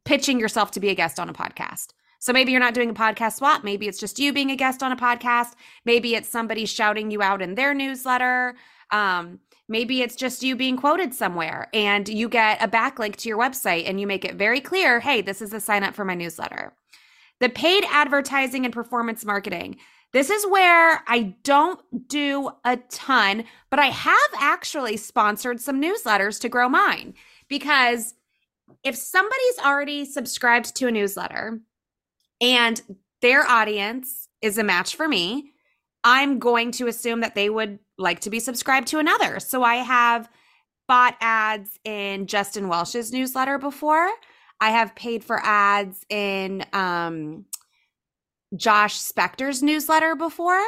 pitching 0.03 0.39
yourself 0.39 0.71
to 0.71 0.79
be 0.79 0.89
a 0.89 0.95
guest 0.95 1.19
on 1.19 1.29
a 1.29 1.33
podcast. 1.33 1.87
So 2.19 2.33
maybe 2.33 2.51
you're 2.51 2.61
not 2.61 2.73
doing 2.73 2.89
a 2.89 2.93
podcast 2.93 3.33
swap. 3.33 3.63
Maybe 3.63 3.87
it's 3.87 3.99
just 3.99 4.19
you 4.19 4.33
being 4.33 4.51
a 4.51 4.55
guest 4.55 4.81
on 4.81 4.91
a 4.91 4.95
podcast. 4.95 5.53
Maybe 5.85 6.15
it's 6.15 6.29
somebody 6.29 6.65
shouting 6.65 7.11
you 7.11 7.21
out 7.21 7.41
in 7.41 7.55
their 7.55 7.73
newsletter. 7.73 8.55
Um, 8.91 9.39
maybe 9.67 10.01
it's 10.01 10.15
just 10.15 10.43
you 10.43 10.55
being 10.55 10.77
quoted 10.77 11.13
somewhere 11.13 11.67
and 11.73 12.07
you 12.07 12.29
get 12.29 12.61
a 12.63 12.67
backlink 12.67 13.15
to 13.17 13.29
your 13.29 13.37
website 13.37 13.89
and 13.89 13.99
you 13.99 14.07
make 14.07 14.25
it 14.25 14.35
very 14.35 14.61
clear 14.61 14.99
hey, 14.99 15.21
this 15.21 15.41
is 15.41 15.53
a 15.53 15.59
sign 15.59 15.83
up 15.83 15.95
for 15.95 16.05
my 16.05 16.15
newsletter. 16.15 16.73
The 17.39 17.49
paid 17.49 17.83
advertising 17.89 18.65
and 18.65 18.73
performance 18.73 19.25
marketing. 19.25 19.77
This 20.13 20.29
is 20.29 20.47
where 20.47 21.03
I 21.07 21.35
don't 21.43 22.07
do 22.07 22.49
a 22.63 22.77
ton, 22.89 23.43
but 23.69 23.79
I 23.79 23.87
have 23.87 24.17
actually 24.39 24.95
sponsored 24.95 25.59
some 25.59 25.81
newsletters 25.81 26.39
to 26.41 26.49
grow 26.49 26.69
mine 26.69 27.15
because 27.49 28.13
if 28.83 28.95
somebody's 28.95 29.59
already 29.63 30.05
subscribed 30.05 30.75
to 30.75 30.87
a 30.87 30.91
newsletter 30.91 31.59
and 32.39 32.81
their 33.21 33.43
audience 33.43 34.29
is 34.41 34.57
a 34.57 34.63
match 34.63 34.95
for 34.95 35.07
me, 35.07 35.51
I'm 36.05 36.39
going 36.39 36.71
to 36.73 36.87
assume 36.87 37.21
that 37.21 37.35
they 37.35 37.49
would 37.49 37.79
like 37.97 38.21
to 38.21 38.29
be 38.29 38.39
subscribed 38.39 38.87
to 38.89 38.99
another. 38.99 39.39
So 39.39 39.63
I 39.63 39.77
have 39.77 40.29
bought 40.87 41.17
ads 41.19 41.79
in 41.83 42.27
Justin 42.27 42.67
Welsh's 42.69 43.11
newsletter 43.11 43.57
before. 43.57 44.09
I 44.61 44.69
have 44.69 44.95
paid 44.95 45.23
for 45.23 45.41
ads 45.43 46.05
in 46.09 46.63
um, 46.73 47.45
Josh 48.55 48.99
Spector's 48.99 49.63
newsletter 49.63 50.15
before. 50.15 50.63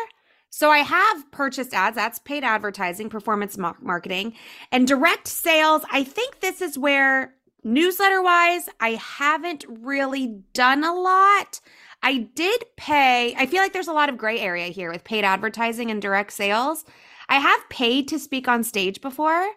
So 0.49 0.71
I 0.71 0.79
have 0.79 1.31
purchased 1.31 1.73
ads. 1.73 1.95
That's 1.95 2.19
paid 2.19 2.43
advertising, 2.43 3.09
performance 3.09 3.57
marketing, 3.57 4.33
and 4.71 4.87
direct 4.87 5.27
sales. 5.27 5.83
I 5.91 6.03
think 6.03 6.39
this 6.39 6.61
is 6.61 6.79
where 6.79 7.35
newsletter 7.63 8.23
wise, 8.23 8.69
I 8.79 8.91
haven't 8.91 9.65
really 9.69 10.41
done 10.53 10.83
a 10.83 10.93
lot. 10.93 11.59
I 12.03 12.29
did 12.35 12.63
pay, 12.77 13.35
I 13.35 13.45
feel 13.45 13.61
like 13.61 13.73
there's 13.73 13.87
a 13.87 13.93
lot 13.93 14.09
of 14.09 14.17
gray 14.17 14.39
area 14.39 14.67
here 14.67 14.91
with 14.91 15.03
paid 15.03 15.23
advertising 15.23 15.91
and 15.91 16.01
direct 16.01 16.31
sales. 16.33 16.85
I 17.29 17.39
have 17.39 17.69
paid 17.69 18.07
to 18.09 18.19
speak 18.19 18.47
on 18.47 18.63
stage 18.63 19.01
before. 19.01 19.47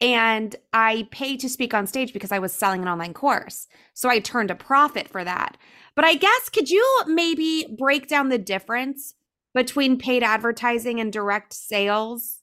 And 0.00 0.56
I 0.72 1.06
paid 1.12 1.38
to 1.40 1.48
speak 1.48 1.72
on 1.72 1.86
stage 1.86 2.12
because 2.12 2.32
I 2.32 2.40
was 2.40 2.52
selling 2.52 2.82
an 2.82 2.88
online 2.88 3.14
course. 3.14 3.68
So 3.94 4.08
I 4.10 4.18
turned 4.18 4.50
a 4.50 4.56
profit 4.56 5.08
for 5.08 5.22
that. 5.22 5.56
But 5.94 6.04
I 6.04 6.16
guess, 6.16 6.48
could 6.48 6.68
you 6.68 6.84
maybe 7.06 7.76
break 7.78 8.08
down 8.08 8.28
the 8.28 8.36
difference 8.36 9.14
between 9.54 9.96
paid 9.96 10.24
advertising 10.24 10.98
and 10.98 11.12
direct 11.12 11.52
sales? 11.52 12.40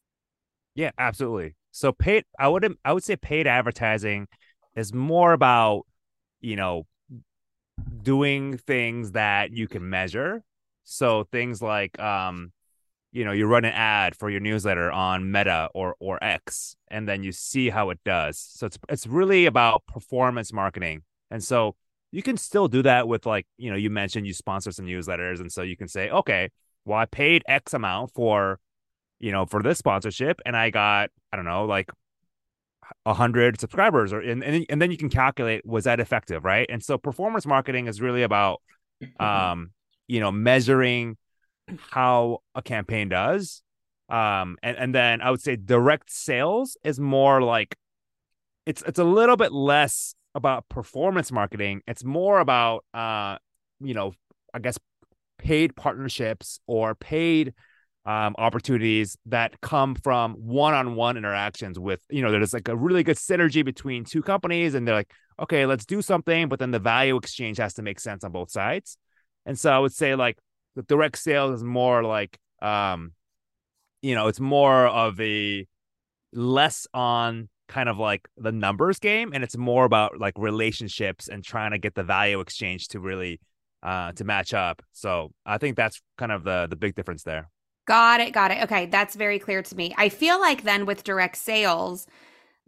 Yeah, 0.76 0.92
absolutely. 0.98 1.56
So 1.72 1.92
paid, 1.92 2.24
I 2.40 2.48
would, 2.48 2.66
I 2.86 2.94
would 2.94 3.04
say 3.04 3.18
paid 3.18 3.48
advertising 3.48 4.28
is 4.76 4.94
more 4.94 5.34
about, 5.34 5.86
you 6.40 6.56
know, 6.56 6.88
doing 8.04 8.58
things 8.58 9.12
that 9.12 9.52
you 9.52 9.68
can 9.68 9.90
measure. 9.90 10.44
So 10.84 11.26
things 11.32 11.62
like 11.62 12.00
um 12.00 12.52
you 13.14 13.26
know, 13.26 13.34
you 13.34 13.46
run 13.46 13.66
an 13.66 13.74
ad 13.74 14.16
for 14.16 14.30
your 14.30 14.40
newsletter 14.40 14.90
on 14.92 15.32
Meta 15.32 15.70
or 15.74 15.96
or 16.00 16.24
X 16.24 16.76
and 16.90 17.08
then 17.08 17.24
you 17.24 17.32
see 17.32 17.70
how 17.70 17.90
it 17.90 18.00
does. 18.06 18.38
So 18.38 18.66
it's 18.68 18.80
it's 18.90 19.08
really 19.08 19.46
about 19.46 19.86
performance 19.86 20.54
marketing. 20.54 21.04
And 21.30 21.44
so 21.44 21.76
you 22.12 22.24
can 22.24 22.38
still 22.38 22.68
do 22.68 22.82
that 22.84 23.08
with 23.08 23.26
like, 23.26 23.48
you 23.58 23.70
know, 23.70 23.78
you 23.78 23.90
mentioned 23.90 24.28
you 24.28 24.34
sponsor 24.34 24.72
some 24.72 24.86
newsletters 24.86 25.40
and 25.40 25.52
so 25.52 25.62
you 25.62 25.78
can 25.78 25.88
say, 25.88 26.10
"Okay, 26.10 26.50
well 26.86 26.98
I 27.00 27.06
paid 27.06 27.44
X 27.48 27.74
amount 27.74 28.14
for 28.14 28.60
you 29.20 29.32
know, 29.32 29.46
for 29.46 29.62
this 29.62 29.78
sponsorship 29.78 30.42
and 30.46 30.58
I 30.58 30.70
got 30.72 31.10
I 31.32 31.36
don't 31.36 31.46
know, 31.46 31.66
like 31.66 31.92
100 33.04 33.60
subscribers 33.60 34.14
or 34.14 34.20
and, 34.20 34.44
and 34.44 34.66
and 34.70 34.82
then 34.82 34.92
you 34.92 34.98
can 34.98 35.10
calculate 35.10 35.66
was 35.66 35.86
that 35.86 36.00
effective 36.00 36.46
right? 36.46 36.68
And 36.70 36.84
so 36.84 36.98
performance 36.98 37.46
marketing 37.46 37.88
is 37.88 38.02
really 38.02 38.24
about 38.24 38.62
um 39.20 39.72
you 40.08 40.20
know 40.20 40.32
measuring 40.32 41.18
how 41.90 42.40
a 42.54 42.62
campaign 42.62 43.10
does 43.10 43.64
um 44.10 44.58
and 44.62 44.78
and 44.78 44.94
then 44.94 45.22
i 45.22 45.32
would 45.32 45.42
say 45.42 45.56
direct 45.56 46.12
sales 46.12 46.76
is 46.84 47.00
more 47.00 47.42
like 47.42 47.76
it's 48.66 48.82
it's 48.84 49.00
a 49.00 49.04
little 49.04 49.38
bit 49.38 49.52
less 49.52 50.16
about 50.36 50.68
performance 50.70 51.32
marketing. 51.32 51.82
It's 51.88 52.04
more 52.04 52.40
about 52.40 52.86
uh 52.94 53.38
you 53.80 53.94
know 53.94 54.14
i 54.54 54.60
guess 54.60 54.78
paid 55.38 55.76
partnerships 55.76 56.60
or 56.68 56.94
paid 56.94 57.54
um, 58.06 58.36
opportunities 58.40 59.16
that 59.28 59.62
come 59.62 59.94
from 59.94 60.34
one-on-one 60.34 61.18
interactions 61.18 61.78
with 61.78 62.02
you 62.10 62.22
know 62.22 62.32
there's 62.32 62.54
like 62.54 62.68
a 62.68 62.76
really 62.76 63.04
good 63.04 63.18
synergy 63.18 63.64
between 63.64 64.04
two 64.04 64.24
companies 64.24 64.74
and 64.74 64.88
they're 64.88 64.96
like 64.96 65.12
okay 65.40 65.66
let's 65.68 65.86
do 65.86 66.02
something 66.02 66.50
but 66.50 66.58
then 66.58 66.72
the 66.72 66.80
value 66.80 67.16
exchange 67.16 67.58
has 67.58 67.76
to 67.76 67.82
make 67.82 68.00
sense 68.00 68.24
on 68.24 68.32
both 68.32 68.50
sides. 68.50 68.98
And 69.46 69.58
so 69.58 69.72
i 69.72 69.78
would 69.78 69.94
say 69.94 70.16
like 70.16 70.38
the 70.76 70.84
direct 70.84 71.18
sales 71.18 71.56
is 71.56 71.64
more 71.64 72.04
like 72.04 72.40
um 72.62 73.12
you 74.02 74.16
know 74.16 74.28
it's 74.28 74.40
more 74.40 74.88
of 74.88 75.20
a 75.22 75.68
less 76.34 76.88
on 76.94 77.50
kind 77.68 77.88
of 77.88 77.98
like 78.00 78.28
the 78.36 78.52
numbers 78.52 79.00
game 79.00 79.32
and 79.34 79.44
it's 79.44 79.58
more 79.58 79.86
about 79.86 80.20
like 80.20 80.34
relationships 80.38 81.28
and 81.28 81.44
trying 81.44 81.72
to 81.72 81.78
get 81.78 81.94
the 81.94 82.04
value 82.04 82.40
exchange 82.40 82.88
to 82.90 83.00
really 83.00 83.40
uh 83.84 84.12
to 84.14 84.24
match 84.24 84.56
up. 84.56 84.82
So 84.92 85.32
i 85.46 85.60
think 85.60 85.78
that's 85.78 86.02
kind 86.18 86.32
of 86.32 86.44
the 86.44 86.66
the 86.68 86.76
big 86.76 86.96
difference 86.96 87.22
there 87.22 87.52
Got 87.88 88.22
it. 88.22 88.32
Got 88.34 88.52
it. 88.52 88.64
Okay. 88.64 88.86
That's 88.86 89.16
very 89.16 89.40
clear 89.40 89.62
to 89.62 89.76
me. 89.76 89.94
I 89.98 90.10
feel 90.10 90.40
like 90.40 90.64
then 90.64 90.86
with 90.86 91.04
direct 91.04 91.38
sales, 91.38 92.08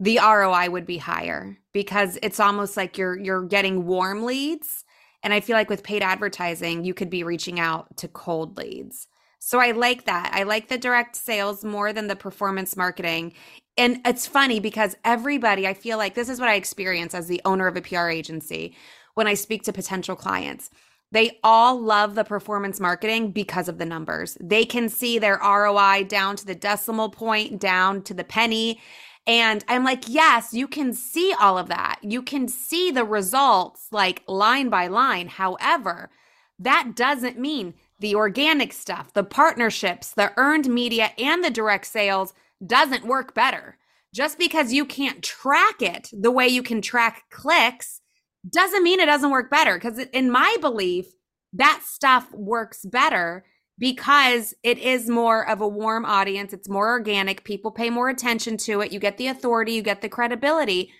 the 0.00 0.18
ROI 0.18 0.70
would 0.70 0.86
be 0.86 0.98
higher 0.98 1.56
because 1.72 2.18
it's 2.22 2.40
almost 2.40 2.76
like 2.76 2.98
you're 2.98 3.18
you're 3.18 3.44
getting 3.44 3.86
warm 3.86 4.24
leads. 4.24 4.84
And 5.22 5.32
I 5.32 5.40
feel 5.40 5.56
like 5.56 5.70
with 5.70 5.82
paid 5.82 6.02
advertising, 6.02 6.84
you 6.84 6.92
could 6.92 7.10
be 7.10 7.22
reaching 7.22 7.58
out 7.58 7.96
to 7.98 8.08
cold 8.08 8.58
leads. 8.58 9.08
So 9.38 9.58
I 9.58 9.70
like 9.72 10.04
that. 10.04 10.32
I 10.34 10.42
like 10.42 10.68
the 10.68 10.78
direct 10.78 11.16
sales 11.16 11.64
more 11.64 11.92
than 11.92 12.08
the 12.08 12.16
performance 12.16 12.76
marketing. 12.76 13.34
And 13.76 14.00
it's 14.04 14.26
funny 14.26 14.60
because 14.60 14.96
everybody, 15.04 15.66
I 15.66 15.74
feel 15.74 15.98
like 15.98 16.14
this 16.14 16.28
is 16.28 16.40
what 16.40 16.48
I 16.48 16.54
experience 16.54 17.14
as 17.14 17.26
the 17.26 17.42
owner 17.44 17.66
of 17.66 17.76
a 17.76 17.82
PR 17.82 18.08
agency 18.08 18.76
when 19.14 19.26
I 19.26 19.34
speak 19.34 19.62
to 19.64 19.72
potential 19.72 20.16
clients 20.16 20.70
they 21.14 21.38
all 21.44 21.80
love 21.80 22.16
the 22.16 22.24
performance 22.24 22.80
marketing 22.80 23.30
because 23.30 23.68
of 23.68 23.78
the 23.78 23.86
numbers. 23.86 24.36
They 24.40 24.64
can 24.64 24.88
see 24.88 25.20
their 25.20 25.38
ROI 25.40 26.06
down 26.08 26.34
to 26.34 26.44
the 26.44 26.56
decimal 26.56 27.08
point, 27.08 27.60
down 27.60 28.02
to 28.02 28.14
the 28.14 28.24
penny. 28.24 28.80
And 29.24 29.64
I'm 29.68 29.84
like, 29.84 30.08
yes, 30.08 30.52
you 30.52 30.66
can 30.66 30.92
see 30.92 31.32
all 31.40 31.56
of 31.56 31.68
that. 31.68 32.00
You 32.02 32.20
can 32.20 32.48
see 32.48 32.90
the 32.90 33.04
results 33.04 33.86
like 33.92 34.24
line 34.26 34.68
by 34.70 34.88
line. 34.88 35.28
However, 35.28 36.10
that 36.58 36.96
doesn't 36.96 37.38
mean 37.38 37.74
the 38.00 38.16
organic 38.16 38.72
stuff, 38.72 39.12
the 39.12 39.22
partnerships, 39.22 40.10
the 40.10 40.32
earned 40.36 40.66
media, 40.66 41.12
and 41.16 41.44
the 41.44 41.50
direct 41.50 41.86
sales 41.86 42.34
doesn't 42.66 43.06
work 43.06 43.34
better. 43.34 43.78
Just 44.12 44.36
because 44.36 44.72
you 44.72 44.84
can't 44.84 45.22
track 45.22 45.80
it 45.80 46.10
the 46.12 46.32
way 46.32 46.48
you 46.48 46.62
can 46.64 46.82
track 46.82 47.24
clicks 47.30 48.00
doesn't 48.48 48.82
mean 48.82 49.00
it 49.00 49.06
doesn't 49.06 49.30
work 49.30 49.50
better. 49.50 49.74
Because 49.74 49.98
in 49.98 50.30
my 50.30 50.56
belief, 50.60 51.06
that 51.52 51.82
stuff 51.84 52.30
works 52.32 52.84
better 52.84 53.44
because 53.78 54.54
it 54.62 54.78
is 54.78 55.08
more 55.08 55.48
of 55.48 55.60
a 55.60 55.68
warm 55.68 56.04
audience. 56.04 56.52
It's 56.52 56.68
more 56.68 56.88
organic. 56.88 57.44
People 57.44 57.70
pay 57.70 57.90
more 57.90 58.08
attention 58.08 58.56
to 58.58 58.80
it. 58.80 58.92
You 58.92 59.00
get 59.00 59.18
the 59.18 59.28
authority, 59.28 59.72
you 59.72 59.82
get 59.82 60.00
the 60.00 60.08
credibility. 60.08 60.92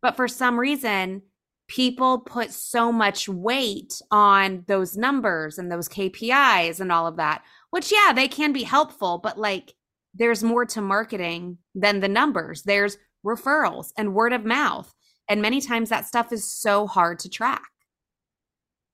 But 0.00 0.16
for 0.16 0.28
some 0.28 0.58
reason, 0.58 1.22
people 1.68 2.20
put 2.20 2.50
so 2.50 2.90
much 2.92 3.28
weight 3.28 4.00
on 4.10 4.64
those 4.66 4.96
numbers 4.96 5.58
and 5.58 5.70
those 5.70 5.88
KPIs 5.88 6.80
and 6.80 6.90
all 6.90 7.06
of 7.06 7.16
that, 7.16 7.42
which, 7.70 7.92
yeah, 7.92 8.12
they 8.12 8.28
can 8.28 8.52
be 8.52 8.64
helpful, 8.64 9.18
but 9.22 9.38
like 9.38 9.74
there's 10.14 10.42
more 10.42 10.66
to 10.66 10.80
marketing 10.80 11.58
than 11.74 12.00
the 12.00 12.08
numbers. 12.08 12.62
There's 12.62 12.98
referrals 13.24 13.92
and 13.96 14.14
word 14.14 14.32
of 14.32 14.44
mouth. 14.44 14.92
And 15.28 15.40
many 15.40 15.60
times 15.60 15.88
that 15.88 16.06
stuff 16.06 16.32
is 16.32 16.50
so 16.52 16.86
hard 16.86 17.18
to 17.20 17.28
track. 17.28 17.62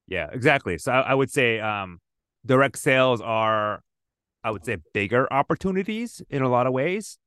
Yeah, 0.07 0.27
exactly. 0.31 0.77
So 0.77 0.91
I, 0.91 1.01
I 1.01 1.13
would 1.13 1.31
say 1.31 1.59
um, 1.59 1.99
direct 2.45 2.77
sales 2.77 3.21
are, 3.21 3.81
I 4.43 4.51
would 4.51 4.65
say, 4.65 4.77
bigger 4.93 5.31
opportunities 5.31 6.21
in 6.29 6.41
a 6.41 6.49
lot 6.49 6.65
of 6.67 6.73
ways, 6.73 7.17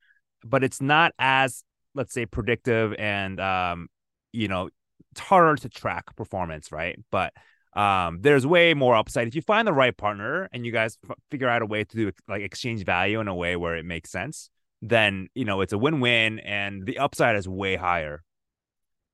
but 0.44 0.64
it's 0.64 0.80
not 0.80 1.12
as, 1.18 1.62
let's 1.94 2.12
say, 2.12 2.26
predictive 2.26 2.94
and, 2.98 3.38
um, 3.38 3.88
you 4.32 4.48
know, 4.48 4.70
it's 5.12 5.20
harder 5.20 5.56
to 5.60 5.68
track 5.68 6.16
performance, 6.16 6.72
right? 6.72 6.98
But 7.10 7.34
um, 7.74 8.18
there's 8.20 8.46
way 8.46 8.74
more 8.74 8.94
upside 8.94 9.28
if 9.28 9.34
you 9.34 9.42
find 9.42 9.66
the 9.66 9.72
right 9.72 9.96
partner 9.96 10.48
and 10.52 10.66
you 10.66 10.72
guys 10.72 10.98
f- 11.08 11.16
figure 11.30 11.48
out 11.48 11.62
a 11.62 11.66
way 11.66 11.84
to 11.84 11.96
do 11.96 12.12
like 12.28 12.42
exchange 12.42 12.84
value 12.84 13.20
in 13.20 13.28
a 13.28 13.34
way 13.34 13.56
where 13.56 13.76
it 13.76 13.84
makes 13.84 14.10
sense. 14.10 14.50
Then 14.82 15.28
you 15.34 15.44
know 15.44 15.60
it's 15.60 15.72
a 15.72 15.78
win-win, 15.78 16.40
and 16.40 16.84
the 16.84 16.98
upside 16.98 17.36
is 17.36 17.48
way 17.48 17.76
higher. 17.76 18.22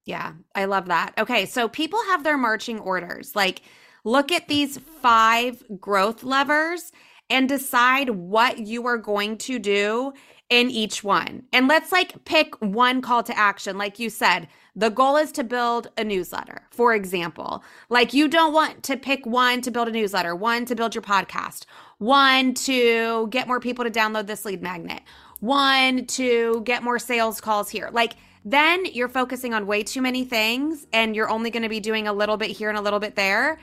Yeah, 0.09 0.33
I 0.55 0.65
love 0.65 0.87
that. 0.87 1.13
Okay, 1.19 1.45
so 1.45 1.69
people 1.69 2.03
have 2.07 2.25
their 2.25 2.39
marching 2.39 2.79
orders. 2.79 3.37
Like, 3.37 3.61
look 4.05 4.33
at 4.33 4.49
these 4.49 4.79
five 4.79 5.63
growth 5.79 6.25
levers 6.25 6.93
and 7.29 7.47
decide 7.47 8.09
what 8.09 8.57
you 8.57 8.87
are 8.87 8.97
going 8.97 9.37
to 9.37 9.59
do 9.59 10.15
in 10.49 10.71
each 10.71 11.05
one. 11.05 11.43
And 11.53 11.69
let's 11.69 11.93
like 11.93 12.25
pick 12.25 12.55
one 12.63 13.03
call 13.03 13.23
to 13.25 13.39
action. 13.39 13.77
Like 13.77 13.99
you 13.99 14.09
said, 14.09 14.49
the 14.75 14.89
goal 14.89 15.19
is 15.19 15.31
to 15.33 15.45
build 15.45 15.89
a 15.99 16.05
newsletter, 16.05 16.67
for 16.71 16.95
example. 16.95 17.63
Like, 17.91 18.15
you 18.15 18.29
don't 18.29 18.55
want 18.55 18.83
to 18.85 18.97
pick 18.97 19.27
one 19.27 19.61
to 19.61 19.71
build 19.71 19.89
a 19.89 19.93
newsletter, 19.93 20.35
one 20.35 20.65
to 20.65 20.75
build 20.75 20.95
your 20.95 21.03
podcast, 21.03 21.67
one 21.99 22.55
to 22.55 23.29
get 23.29 23.47
more 23.47 23.61
people 23.61 23.85
to 23.85 23.91
download 23.91 24.27
this 24.27 24.47
lead 24.47 24.63
magnet, 24.63 25.03
one 25.41 26.07
to 26.07 26.63
get 26.65 26.83
more 26.83 26.99
sales 26.99 27.43
calls 27.43 27.69
here. 27.69 27.91
Like, 27.93 28.15
then 28.45 28.85
you're 28.87 29.09
focusing 29.09 29.55
on 29.55 29.67
way 29.67 29.83
too 29.83 30.01
many 30.01 30.25
things 30.25 30.87
and 30.93 31.15
you're 31.15 31.29
only 31.29 31.51
going 31.51 31.63
to 31.63 31.69
be 31.69 31.81
doing 31.81 32.07
a 32.07 32.13
little 32.13 32.37
bit 32.37 32.51
here 32.51 32.69
and 32.69 32.79
a 32.79 32.81
little 32.81 33.01
bit 33.01 33.15
there. 33.17 33.59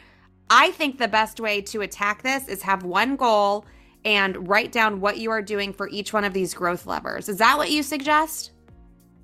I 0.50 0.72
think 0.72 0.98
the 0.98 1.08
best 1.08 1.40
way 1.40 1.62
to 1.62 1.82
attack 1.82 2.22
this 2.24 2.48
is 2.48 2.62
have 2.62 2.84
one 2.84 3.16
goal 3.16 3.66
and 4.04 4.48
write 4.48 4.72
down 4.72 5.02
what 5.02 5.18
you 5.18 5.32
are 5.32 5.42
doing 5.42 5.74
for 5.74 5.90
each 5.90 6.14
one 6.14 6.24
of 6.24 6.34
these 6.34 6.54
growth 6.54 6.86
levers. 6.86 7.28
Is 7.28 7.38
that 7.38 7.58
what 7.58 7.72
you 7.72 7.82
suggest? 7.82 8.52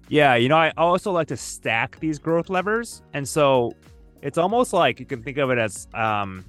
Yeah, 0.10 0.36
you 0.36 0.50
know, 0.50 0.58
I 0.58 0.72
also 0.76 1.12
like 1.12 1.28
to 1.28 1.38
stack 1.38 2.00
these 2.00 2.18
growth 2.18 2.50
levers. 2.50 3.04
And 3.14 3.28
so 3.28 3.76
it's 4.22 4.38
almost 4.38 4.74
like 4.74 5.00
you 5.00 5.06
can 5.06 5.24
think 5.24 5.38
of 5.38 5.52
it 5.52 5.58
as 5.58 5.88
um 5.94 6.44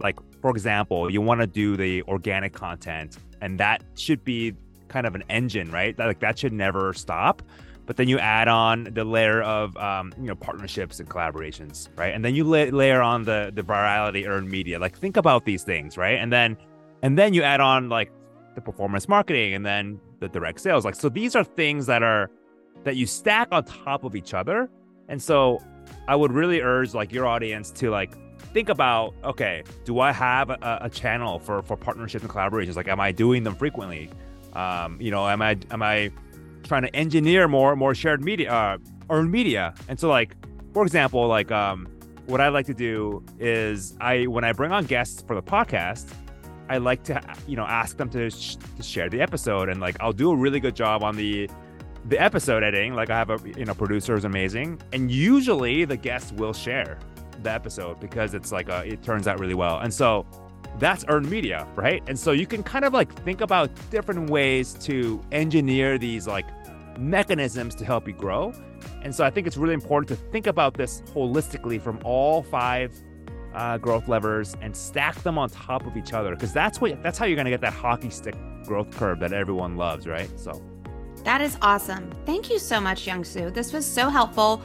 like 0.00 0.18
for 0.40 0.50
example, 0.50 1.10
you 1.10 1.20
want 1.20 1.40
to 1.40 1.46
do 1.46 1.76
the 1.76 2.02
organic 2.02 2.52
content 2.52 3.18
and 3.40 3.58
that 3.58 3.82
should 3.94 4.24
be 4.24 4.54
kind 4.88 5.06
of 5.06 5.14
an 5.14 5.24
engine, 5.28 5.70
right? 5.70 5.98
Like 5.98 6.20
that 6.20 6.38
should 6.38 6.52
never 6.52 6.92
stop 6.92 7.42
but 7.90 7.96
then 7.96 8.06
you 8.06 8.20
add 8.20 8.46
on 8.46 8.84
the 8.92 9.02
layer 9.02 9.42
of 9.42 9.76
um, 9.76 10.12
you 10.16 10.28
know 10.28 10.36
partnerships 10.36 11.00
and 11.00 11.10
collaborations 11.10 11.88
right? 11.96 12.14
And 12.14 12.24
then 12.24 12.36
you 12.36 12.44
la- 12.44 12.70
layer 12.70 13.02
on 13.02 13.24
the 13.24 13.50
the 13.52 13.62
virality 13.62 14.28
earned 14.28 14.48
media. 14.48 14.78
Like 14.78 14.96
think 14.96 15.16
about 15.16 15.44
these 15.44 15.64
things 15.64 15.96
right? 15.96 16.16
And 16.16 16.32
then 16.32 16.56
and 17.02 17.18
then 17.18 17.34
you 17.34 17.42
add 17.42 17.60
on 17.60 17.88
like 17.88 18.12
the 18.54 18.60
performance 18.60 19.08
marketing 19.08 19.54
and 19.54 19.66
then 19.66 20.00
the 20.20 20.28
direct 20.28 20.60
sales. 20.60 20.84
Like 20.84 20.94
so 20.94 21.08
these 21.08 21.34
are 21.34 21.42
things 21.42 21.86
that 21.86 22.04
are 22.04 22.30
that 22.84 22.94
you 22.94 23.06
stack 23.06 23.48
on 23.50 23.64
top 23.64 24.04
of 24.04 24.14
each 24.14 24.34
other. 24.34 24.70
And 25.08 25.20
so 25.20 25.58
i 26.06 26.14
would 26.14 26.30
really 26.30 26.60
urge 26.60 26.94
like 26.94 27.10
your 27.12 27.26
audience 27.26 27.72
to 27.72 27.90
like 27.90 28.14
think 28.54 28.68
about 28.68 29.12
okay 29.24 29.64
do 29.84 29.98
i 29.98 30.12
have 30.12 30.50
a, 30.50 30.78
a 30.82 30.88
channel 30.88 31.40
for 31.40 31.60
for 31.62 31.76
partnerships 31.76 32.22
and 32.22 32.32
collaborations? 32.32 32.76
Like 32.76 32.86
am 32.86 33.00
i 33.00 33.10
doing 33.10 33.42
them 33.42 33.56
frequently? 33.56 34.10
Um 34.52 34.96
you 35.00 35.10
know 35.10 35.28
am 35.28 35.42
i 35.42 35.56
am 35.72 35.82
i 35.82 36.12
trying 36.70 36.82
to 36.88 36.94
engineer 37.04 37.42
more 37.56 37.70
more 37.84 37.94
shared 38.02 38.20
media 38.30 38.48
uh, 38.58 38.78
or 39.10 39.16
media. 39.38 39.64
And 39.88 39.96
so 40.00 40.06
like 40.08 40.30
for 40.74 40.82
example, 40.88 41.22
like 41.38 41.50
um 41.50 41.78
what 42.26 42.40
I 42.40 42.48
like 42.56 42.66
to 42.66 42.74
do 42.74 42.94
is 43.40 43.96
I 44.00 44.14
when 44.34 44.44
I 44.44 44.52
bring 44.52 44.72
on 44.78 44.84
guests 44.94 45.18
for 45.26 45.34
the 45.40 45.42
podcast, 45.54 46.06
I 46.74 46.76
like 46.78 47.02
to 47.10 47.14
you 47.50 47.56
know 47.58 47.66
ask 47.82 47.96
them 48.00 48.08
to, 48.10 48.30
sh- 48.30 48.56
to 48.76 48.82
share 48.92 49.08
the 49.14 49.20
episode 49.20 49.68
and 49.68 49.78
like 49.86 49.96
I'll 50.02 50.18
do 50.24 50.30
a 50.30 50.36
really 50.44 50.60
good 50.60 50.76
job 50.76 51.02
on 51.02 51.16
the 51.16 51.50
the 52.12 52.18
episode 52.28 52.62
editing. 52.62 52.94
Like 53.00 53.10
I 53.10 53.18
have 53.22 53.30
a 53.30 53.38
you 53.58 53.64
know 53.68 53.74
producer 53.74 54.14
is 54.20 54.24
amazing, 54.24 54.68
and 54.92 55.10
usually 55.10 55.84
the 55.84 55.96
guests 56.08 56.30
will 56.40 56.54
share. 56.66 56.98
the 57.42 57.50
episode 57.60 57.96
because 58.00 58.30
it's 58.38 58.52
like 58.52 58.68
a, 58.76 58.78
it 58.92 59.02
turns 59.02 59.26
out 59.26 59.36
really 59.40 59.54
well. 59.64 59.76
And 59.84 59.92
so 60.00 60.08
that's 60.78 61.04
earned 61.08 61.28
media, 61.30 61.66
right? 61.74 62.02
And 62.08 62.18
so 62.18 62.30
you 62.32 62.46
can 62.46 62.62
kind 62.62 62.84
of 62.84 62.92
like 62.92 63.10
think 63.24 63.40
about 63.40 63.68
different 63.90 64.28
ways 64.30 64.74
to 64.88 65.20
engineer 65.32 65.98
these 65.98 66.26
like 66.36 66.46
mechanisms 67.00 67.74
to 67.76 67.84
help 67.84 68.06
you 68.06 68.12
grow. 68.12 68.52
And 69.02 69.14
so 69.14 69.24
I 69.24 69.30
think 69.30 69.46
it's 69.46 69.56
really 69.56 69.74
important 69.74 70.08
to 70.08 70.16
think 70.30 70.46
about 70.46 70.74
this 70.74 71.02
holistically 71.14 71.80
from 71.80 71.98
all 72.04 72.42
five 72.42 72.92
uh, 73.54 73.78
growth 73.78 74.08
levers 74.08 74.56
and 74.60 74.76
stack 74.76 75.22
them 75.22 75.38
on 75.38 75.48
top 75.50 75.86
of 75.86 75.96
each 75.96 76.12
other 76.12 76.34
because 76.34 76.52
that's 76.52 76.80
what 76.80 77.02
that's 77.02 77.18
how 77.18 77.26
you're 77.26 77.34
going 77.34 77.46
to 77.46 77.50
get 77.50 77.62
that 77.62 77.72
hockey 77.72 78.10
stick 78.10 78.36
growth 78.64 78.94
curve 78.96 79.18
that 79.20 79.32
everyone 79.32 79.76
loves, 79.76 80.06
right? 80.06 80.30
So 80.38 80.62
that 81.24 81.40
is 81.40 81.56
awesome. 81.60 82.12
Thank 82.24 82.50
you 82.50 82.58
so 82.58 82.80
much, 82.80 83.06
Yong-Soo. 83.06 83.50
This 83.50 83.72
was 83.72 83.84
so 83.84 84.08
helpful. 84.08 84.62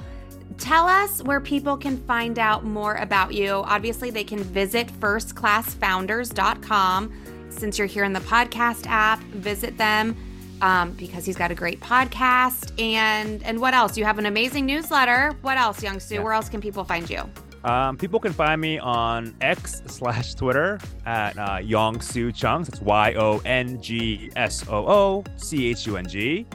Tell 0.58 0.88
us 0.88 1.22
where 1.24 1.42
people 1.42 1.76
can 1.76 1.98
find 2.06 2.40
out 2.40 2.64
more 2.64 2.96
about 2.96 3.34
you. 3.34 3.64
Obviously, 3.66 4.10
they 4.10 4.24
can 4.24 4.40
visit 4.40 4.88
firstclassfounders.com. 4.88 7.12
Since 7.50 7.78
you're 7.78 7.88
here 7.88 8.06
in 8.06 8.14
the 8.14 8.22
podcast 8.22 8.88
app, 8.88 9.20
visit 9.24 9.78
them 9.78 10.16
um, 10.62 10.92
because 10.92 11.26
he's 11.26 11.36
got 11.36 11.52
a 11.52 11.56
great 11.56 11.80
podcast. 11.80 12.72
And 12.82 13.44
and 13.44 13.60
what 13.60 13.74
else? 13.74 13.98
You 13.98 14.06
have 14.06 14.20
an 14.20 14.26
amazing 14.26 14.66
newsletter. 14.66 15.34
What 15.42 15.58
else, 15.58 15.84
Yong-Soo? 15.84 16.16
Yeah. 16.16 16.22
Where 16.22 16.34
else 16.34 16.50
can 16.50 16.62
people 16.62 16.84
find 16.84 17.10
you? 17.10 17.30
Um, 17.64 17.98
people 17.98 18.20
can 18.20 18.32
find 18.32 18.62
me 18.62 18.78
on 18.78 19.36
X 19.42 19.82
slash 19.88 20.36
Twitter 20.36 20.80
at 21.08 21.38
uh, 21.38 21.58
Yong 21.58 22.00
Soo 22.00 22.32
Chung. 22.32 22.64
That's 22.64 22.80
Y 22.80 23.14
O 23.16 23.42
N 23.44 23.82
G 23.82 24.30
S 24.36 24.68
O 24.70 24.86
O 24.88 25.24
C 25.36 25.70
H 25.72 25.88
U 25.88 25.98
N 25.98 26.08
G. 26.08 26.46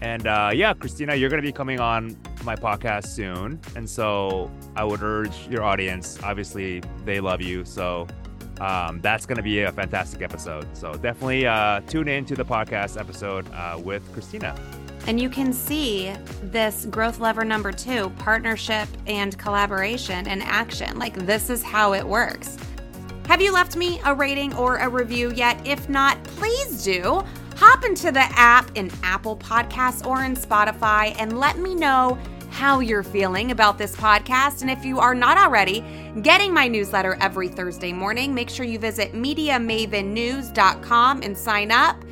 And 0.00 0.28
uh, 0.28 0.50
yeah, 0.54 0.74
Christina, 0.74 1.16
you're 1.16 1.28
going 1.28 1.42
to 1.42 1.46
be 1.46 1.52
coming 1.52 1.80
on 1.80 2.16
my 2.44 2.54
podcast 2.54 3.06
soon. 3.06 3.60
And 3.74 3.90
so 3.90 4.48
I 4.76 4.84
would 4.84 5.02
urge 5.02 5.48
your 5.48 5.64
audience, 5.64 6.20
obviously, 6.22 6.82
they 7.04 7.18
love 7.18 7.40
you. 7.40 7.64
So 7.64 8.06
um, 8.60 9.00
that's 9.00 9.26
going 9.26 9.36
to 9.36 9.42
be 9.42 9.62
a 9.62 9.72
fantastic 9.72 10.22
episode. 10.22 10.66
So 10.76 10.92
definitely 10.94 11.46
uh, 11.46 11.80
tune 11.82 12.08
in 12.08 12.24
to 12.26 12.34
the 12.34 12.44
podcast 12.44 12.98
episode 12.98 13.46
uh, 13.52 13.80
with 13.82 14.10
Christina. 14.12 14.58
And 15.06 15.18
you 15.18 15.30
can 15.30 15.52
see 15.52 16.12
this 16.42 16.84
growth 16.86 17.18
lever 17.18 17.44
number 17.44 17.72
two 17.72 18.10
partnership 18.18 18.88
and 19.06 19.38
collaboration 19.38 20.26
in 20.28 20.42
action. 20.42 20.98
Like, 20.98 21.14
this 21.14 21.48
is 21.48 21.62
how 21.62 21.94
it 21.94 22.06
works. 22.06 22.58
Have 23.26 23.40
you 23.40 23.52
left 23.52 23.76
me 23.76 24.00
a 24.04 24.14
rating 24.14 24.54
or 24.54 24.76
a 24.76 24.88
review 24.88 25.32
yet? 25.32 25.66
If 25.66 25.88
not, 25.88 26.22
please 26.24 26.84
do. 26.84 27.22
Hop 27.56 27.84
into 27.84 28.12
the 28.12 28.26
app 28.38 28.70
in 28.76 28.90
Apple 29.02 29.36
Podcasts 29.36 30.06
or 30.06 30.24
in 30.24 30.34
Spotify 30.34 31.14
and 31.18 31.38
let 31.38 31.58
me 31.58 31.74
know 31.74 32.18
how 32.58 32.80
you're 32.80 33.04
feeling 33.04 33.52
about 33.52 33.78
this 33.78 33.94
podcast. 33.94 34.62
And 34.62 34.70
if 34.70 34.84
you 34.84 34.98
are 34.98 35.14
not 35.14 35.38
already 35.38 35.84
getting 36.22 36.52
my 36.52 36.66
newsletter 36.66 37.16
every 37.20 37.46
Thursday 37.46 37.92
morning, 37.92 38.34
make 38.34 38.50
sure 38.50 38.66
you 38.66 38.80
visit 38.80 39.12
MediaMavenNews.com 39.12 41.22
and 41.22 41.38
sign 41.38 41.70
up. 41.70 42.04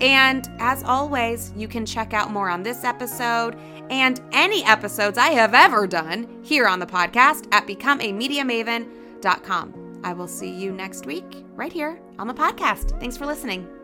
And 0.00 0.50
as 0.58 0.82
always, 0.82 1.52
you 1.56 1.68
can 1.68 1.86
check 1.86 2.14
out 2.14 2.32
more 2.32 2.48
on 2.48 2.64
this 2.64 2.82
episode 2.82 3.54
and 3.90 4.20
any 4.32 4.64
episodes 4.64 5.18
I 5.18 5.28
have 5.28 5.54
ever 5.54 5.86
done 5.86 6.26
here 6.42 6.66
on 6.66 6.80
the 6.80 6.86
podcast 6.86 7.46
at 7.52 7.68
becomeamediamaven.com. 7.68 10.00
I 10.02 10.12
will 10.14 10.26
see 10.26 10.50
you 10.50 10.72
next 10.72 11.06
week 11.06 11.44
right 11.54 11.72
here 11.72 12.00
on 12.18 12.26
the 12.26 12.34
podcast. 12.34 12.98
Thanks 12.98 13.16
for 13.16 13.26
listening. 13.26 13.81